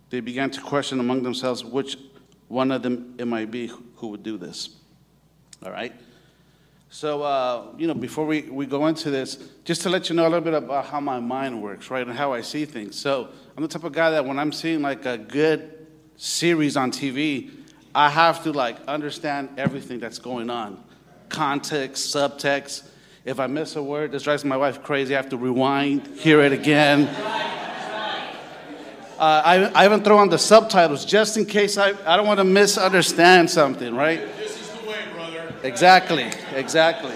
[0.10, 1.98] They began to question among themselves which
[2.48, 4.70] one of them it might be who would do this.
[5.66, 5.94] All right?
[6.94, 10.28] So, uh, you know, before we, we go into this, just to let you know
[10.28, 12.96] a little bit about how my mind works, right, and how I see things.
[13.00, 15.88] So, I'm the type of guy that when I'm seeing like a good
[16.18, 17.50] series on TV,
[17.96, 20.84] I have to like understand everything that's going on
[21.30, 22.88] context, subtext.
[23.26, 25.16] If I miss a word, this drives my wife crazy.
[25.16, 27.08] I have to rewind, hear it again.
[29.18, 32.40] Uh, I, I even throw on the subtitles just in case I, I don't want
[32.40, 34.20] to misunderstand something, right?
[34.38, 35.53] This is the way, brother.
[35.64, 37.16] Exactly, exactly.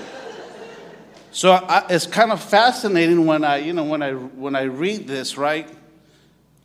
[1.31, 5.05] So I, it's kind of fascinating when I, you know, when I when I read
[5.05, 5.69] this, right?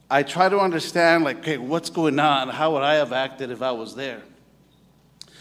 [0.08, 2.50] I try to understand, like, okay, what's going on?
[2.50, 4.22] How would I have acted if I was there?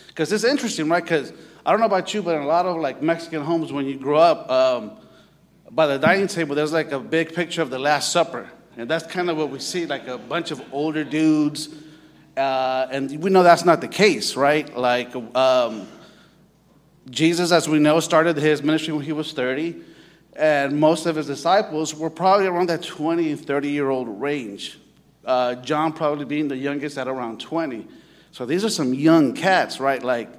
[0.08, 1.04] Because it's interesting, right?
[1.04, 1.32] Because
[1.64, 3.98] I don't know about you, but in a lot of like Mexican homes, when you
[3.98, 4.94] grow up, um,
[5.70, 9.06] by the dining table, there's like a big picture of the Last Supper, and that's
[9.06, 11.70] kind of what we see, like a bunch of older dudes,
[12.36, 14.76] uh, and we know that's not the case, right?
[14.76, 15.16] Like.
[15.36, 15.88] Um,
[17.10, 19.76] Jesus, as we know, started his ministry when he was 30,
[20.36, 24.80] and most of his disciples were probably around that 20 and 30 year old range.
[25.26, 27.88] Uh, John probably being the youngest at around 20.
[28.32, 30.02] So these are some young cats, right?
[30.02, 30.30] Like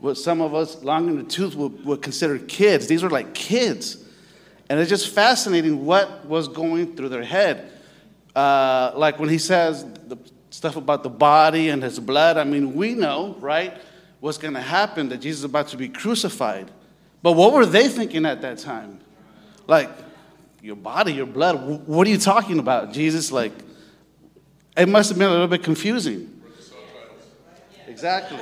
[0.00, 2.86] what some of us long in the tooth would, would consider kids.
[2.86, 4.02] These are like kids.
[4.68, 7.70] And it's just fascinating what was going through their head.
[8.34, 10.16] Uh, like when he says the
[10.50, 13.74] stuff about the body and his blood, I mean, we know, right?
[14.22, 16.70] What's going to happen, that Jesus is about to be crucified.
[17.22, 19.00] But what were they thinking at that time?
[19.66, 19.90] Like,
[20.62, 22.92] your body, your blood, what are you talking about?
[22.92, 23.50] Jesus, like,
[24.76, 26.40] it must have been a little bit confusing.
[27.88, 28.38] Exactly.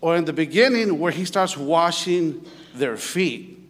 [0.00, 3.68] or in the beginning, where he starts washing their feet.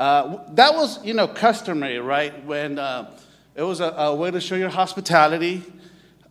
[0.00, 2.44] Uh, that was, you know, customary, right?
[2.44, 3.16] When uh,
[3.54, 5.62] it was a, a way to show your hospitality.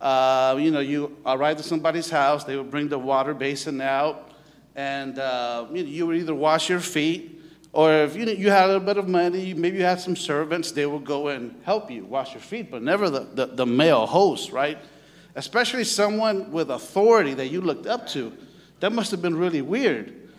[0.00, 4.30] Uh, you know, you arrive at somebody's house, they would bring the water basin out,
[4.74, 7.42] and uh, you, know, you would either wash your feet,
[7.72, 10.72] or if you, you had a little bit of money, maybe you had some servants,
[10.72, 14.06] they would go and help you wash your feet, but never the, the, the male
[14.06, 14.78] host, right?
[15.34, 18.32] Especially someone with authority that you looked up to.
[18.80, 20.30] That must have been really weird.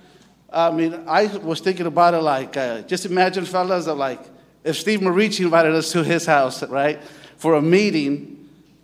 [0.51, 4.19] I mean, I was thinking about it like, uh, just imagine, fellas, that like
[4.63, 7.01] if Steve Marici invited us to his house, right,
[7.37, 8.40] for a meeting,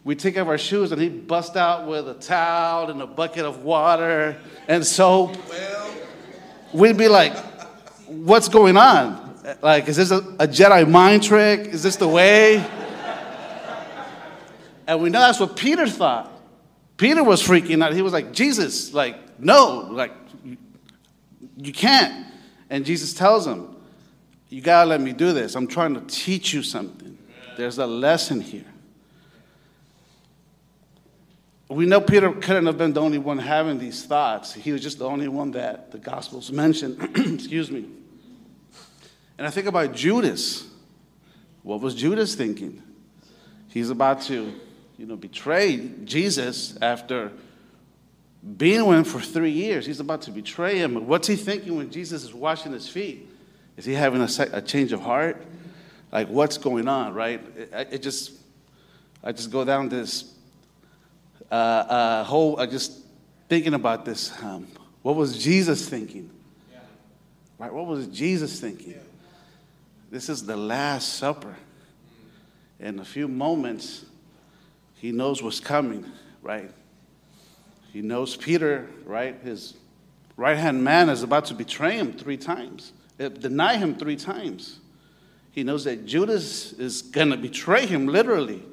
[0.08, 3.44] we take off our shoes and he'd bust out with a towel and a bucket
[3.44, 4.38] of water
[4.70, 5.36] and soap.
[6.72, 7.36] We'd be like,
[8.06, 9.38] what's going on?
[9.62, 11.60] Like, is this a, a Jedi mind trick?
[11.60, 12.66] Is this the way?
[14.88, 16.32] and we know that's what Peter thought.
[16.96, 17.92] Peter was freaking out.
[17.92, 20.14] He was like, Jesus, like, no, like,
[21.58, 22.28] you can't.
[22.70, 23.76] And Jesus tells him,
[24.48, 25.54] You gotta let me do this.
[25.56, 27.18] I'm trying to teach you something.
[27.58, 28.64] There's a lesson here
[31.70, 34.54] we know Peter couldn't have been the only one having these thoughts.
[34.54, 37.00] He was just the only one that the Gospels mention.
[37.36, 37.86] Excuse me.
[39.38, 40.66] And I think about Judas.
[41.64, 42.82] What was Judas thinking?
[43.68, 44.54] He's about to,
[44.98, 47.32] you know, betray Jesus after
[48.56, 49.86] being with him for three years.
[49.86, 51.06] He's about to betray him.
[51.06, 53.28] What's he thinking when Jesus is washing his feet?
[53.76, 55.46] Is he having a, a change of heart?
[56.14, 57.42] Like, what's going on, right?
[57.58, 58.32] It, it just,
[59.22, 60.34] I just go down this
[61.52, 63.04] uh, uh, whole, I just
[63.50, 64.32] thinking about this.
[64.44, 64.68] Um,
[65.02, 66.30] what was Jesus thinking?
[66.72, 66.80] Yeah.
[67.58, 67.74] Right?
[67.74, 68.92] What was Jesus thinking?
[68.92, 68.98] Yeah.
[70.10, 71.56] This is the Last Supper.
[72.80, 74.06] In a few moments,
[74.96, 76.06] he knows what's coming,
[76.42, 76.72] right?
[77.92, 79.36] He knows Peter, right?
[79.44, 79.74] His
[80.36, 84.80] right hand man is about to betray him three times, uh, deny him three times.
[85.52, 88.64] He knows that Judas is going to betray him literally.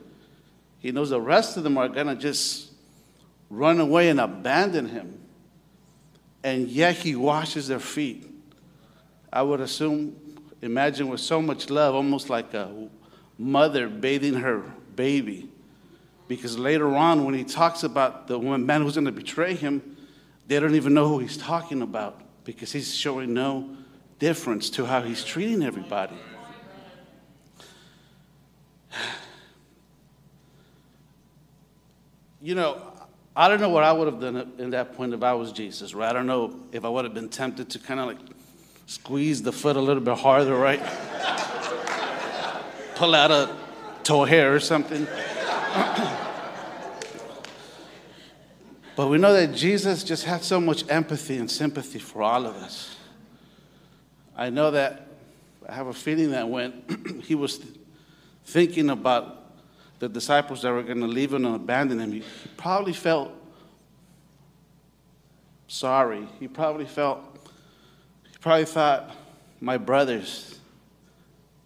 [0.85, 2.71] He knows the rest of them are going to just
[3.49, 5.19] run away and abandon him.
[6.43, 8.31] And yet he washes their feet.
[9.33, 10.15] I would assume,
[10.61, 12.91] imagine with so much love, almost like a
[13.39, 14.59] mother bathing her
[14.95, 15.49] baby.
[16.29, 19.97] Because later on, when he talks about the man who's going to betray him,
[20.49, 23.75] they don't even know who he's talking about because he's showing no
[24.19, 26.17] difference to how he's treating everybody.
[32.45, 32.81] You know,
[33.35, 35.95] I don't know what I would have done in that point if I was Jesus,
[35.95, 36.11] right?
[36.11, 38.19] I don't know if I would have been tempted to kind of like
[38.85, 40.79] squeeze the foot a little bit harder, right?
[42.97, 43.57] Pull out a
[44.03, 45.05] toe hair or something.
[48.95, 52.57] but we know that Jesus just had so much empathy and sympathy for all of
[52.57, 52.95] us.
[54.37, 55.07] I know that
[55.67, 57.59] I have a feeling that when he was
[58.45, 59.44] thinking about
[59.99, 62.23] the disciples that were going to leave him and abandon him, he,
[62.57, 63.31] probably felt
[65.69, 66.27] sorry.
[66.41, 67.21] He probably felt,
[68.31, 69.11] he probably thought,
[69.61, 70.59] my brothers,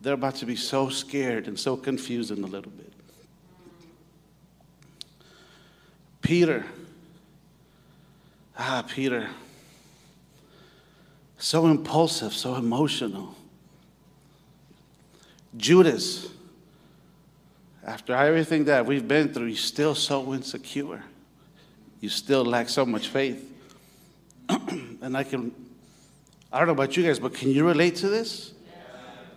[0.00, 2.92] they're about to be so scared and so confused in a little bit.
[6.22, 6.64] Peter,
[8.56, 9.28] ah, Peter,
[11.38, 13.34] so impulsive, so emotional.
[15.56, 16.28] Judas,
[17.84, 21.02] after everything that we've been through, you're still so insecure.
[22.00, 23.44] You still lack so much faith.
[24.48, 25.52] and I can,
[26.52, 28.52] I don't know about you guys, but can you relate to this?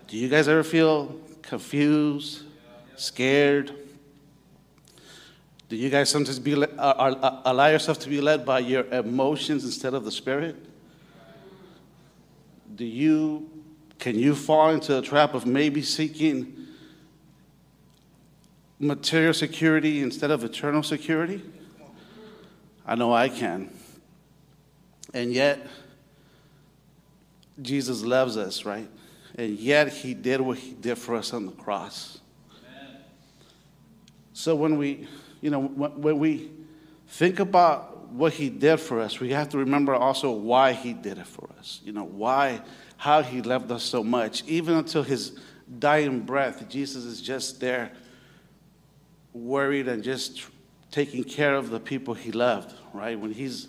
[0.08, 2.44] Do you guys ever feel confused,
[2.96, 3.74] scared?
[5.70, 9.64] Do you guys sometimes be, uh, uh, allow yourself to be led by your emotions
[9.64, 10.56] instead of the Spirit?
[12.76, 13.50] Do you,
[14.00, 16.61] can you fall into the trap of maybe seeking
[18.82, 21.42] material security instead of eternal security?
[22.86, 23.70] I know I can.
[25.14, 25.66] And yet,
[27.62, 28.90] Jesus loves us, right?
[29.36, 32.20] And yet, He did what He did for us on the cross.
[32.50, 32.98] Amen.
[34.34, 35.08] So, when we,
[35.42, 36.52] you know, when we
[37.08, 41.18] think about what He did for us, we have to remember also why He did
[41.18, 41.82] it for us.
[41.84, 42.62] You know, why,
[42.98, 44.44] how He loved us so much.
[44.48, 45.40] Even until His
[45.80, 47.92] dying breath, Jesus is just there
[49.34, 50.46] worried and just
[50.92, 53.20] taking care of the people he loved, right?
[53.20, 53.68] When he's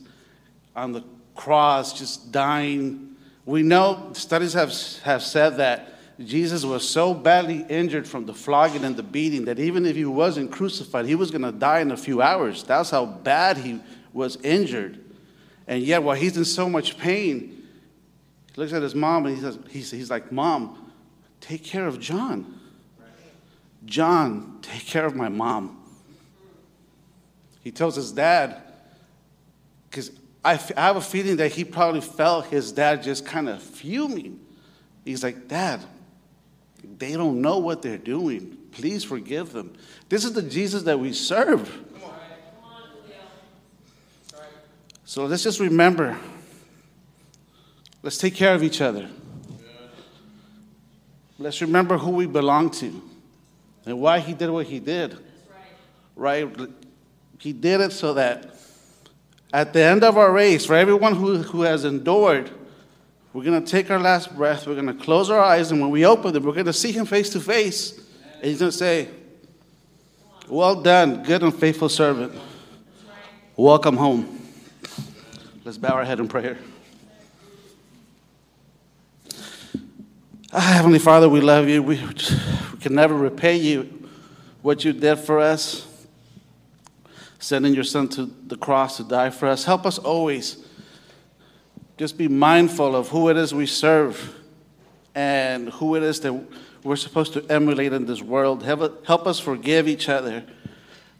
[0.75, 1.05] on the
[1.35, 3.17] cross, just dying.
[3.47, 5.89] We know studies have, have said that
[6.19, 10.05] Jesus was so badly injured from the flogging and the beating that even if he
[10.05, 12.63] wasn't crucified, he was going to die in a few hours.
[12.63, 13.81] That's how bad he
[14.13, 15.03] was injured.
[15.67, 17.67] And yet, while he's in so much pain,
[18.55, 20.93] he looks at his mom and he says, he's, he's like, Mom,
[21.41, 22.61] take care of John.
[23.85, 25.79] John, take care of my mom.
[27.63, 28.61] He tells his dad,
[29.89, 30.11] because
[30.45, 34.41] I, have a feeling that he probably felt his dad just kind of fuming.
[35.05, 35.81] He's like, Dad,
[36.99, 38.57] they don't know what they're doing.
[38.73, 39.75] Please forgive them.
[40.09, 41.71] This is the Jesus that we serve.
[45.05, 46.19] So let's just remember
[48.03, 49.11] let's take care of each other.
[51.39, 53.03] Let's remember who we belong to
[53.87, 55.17] and why he did what he did.
[56.17, 56.45] Right.
[56.45, 56.71] right?
[57.39, 58.55] He did it so that
[59.53, 62.51] at the end of our race, for everyone who, who has endured,
[63.33, 65.91] we're going to take our last breath, we're going to close our eyes, and when
[65.91, 67.99] we open them, we're going to see him face to face.
[68.35, 69.09] And he's going to say,
[70.49, 72.33] Well done, good and faithful servant.
[73.57, 74.41] Welcome home.
[75.65, 76.59] Let's bow our head in prayer.
[80.55, 81.83] Ah, Heavenly Father, we love you.
[81.83, 84.07] We, we can never repay you
[84.61, 85.89] what you did for us,
[87.39, 89.65] sending your Son to the cross to die for us.
[89.65, 90.63] Help us always
[91.97, 94.35] just be mindful of who it is we serve,
[95.15, 96.35] and who it is that
[96.85, 98.63] we're supposed to emulate in this world.
[98.63, 100.45] Help, help us forgive each other.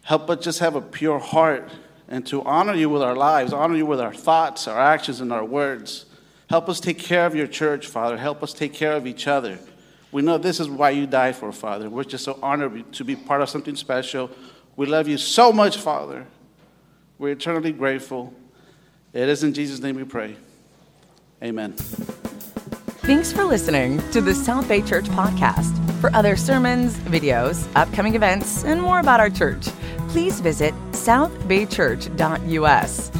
[0.03, 1.71] Help us just have a pure heart
[2.07, 5.33] and to honor you with our lives, honor you with our thoughts, our actions, and
[5.33, 6.05] our words.
[6.49, 8.17] Help us take care of your church, Father.
[8.17, 9.57] Help us take care of each other.
[10.11, 11.89] We know this is why you died for, Father.
[11.89, 14.29] We're just so honored to be part of something special.
[14.75, 16.27] We love you so much, Father.
[17.17, 18.33] We're eternally grateful.
[19.13, 20.35] It is in Jesus' name we pray.
[21.41, 21.73] Amen.
[21.73, 25.79] Thanks for listening to the South Bay Church podcast.
[25.99, 29.67] For other sermons, videos, upcoming events, and more about our church,
[30.09, 33.11] please visit southbaychurch.us.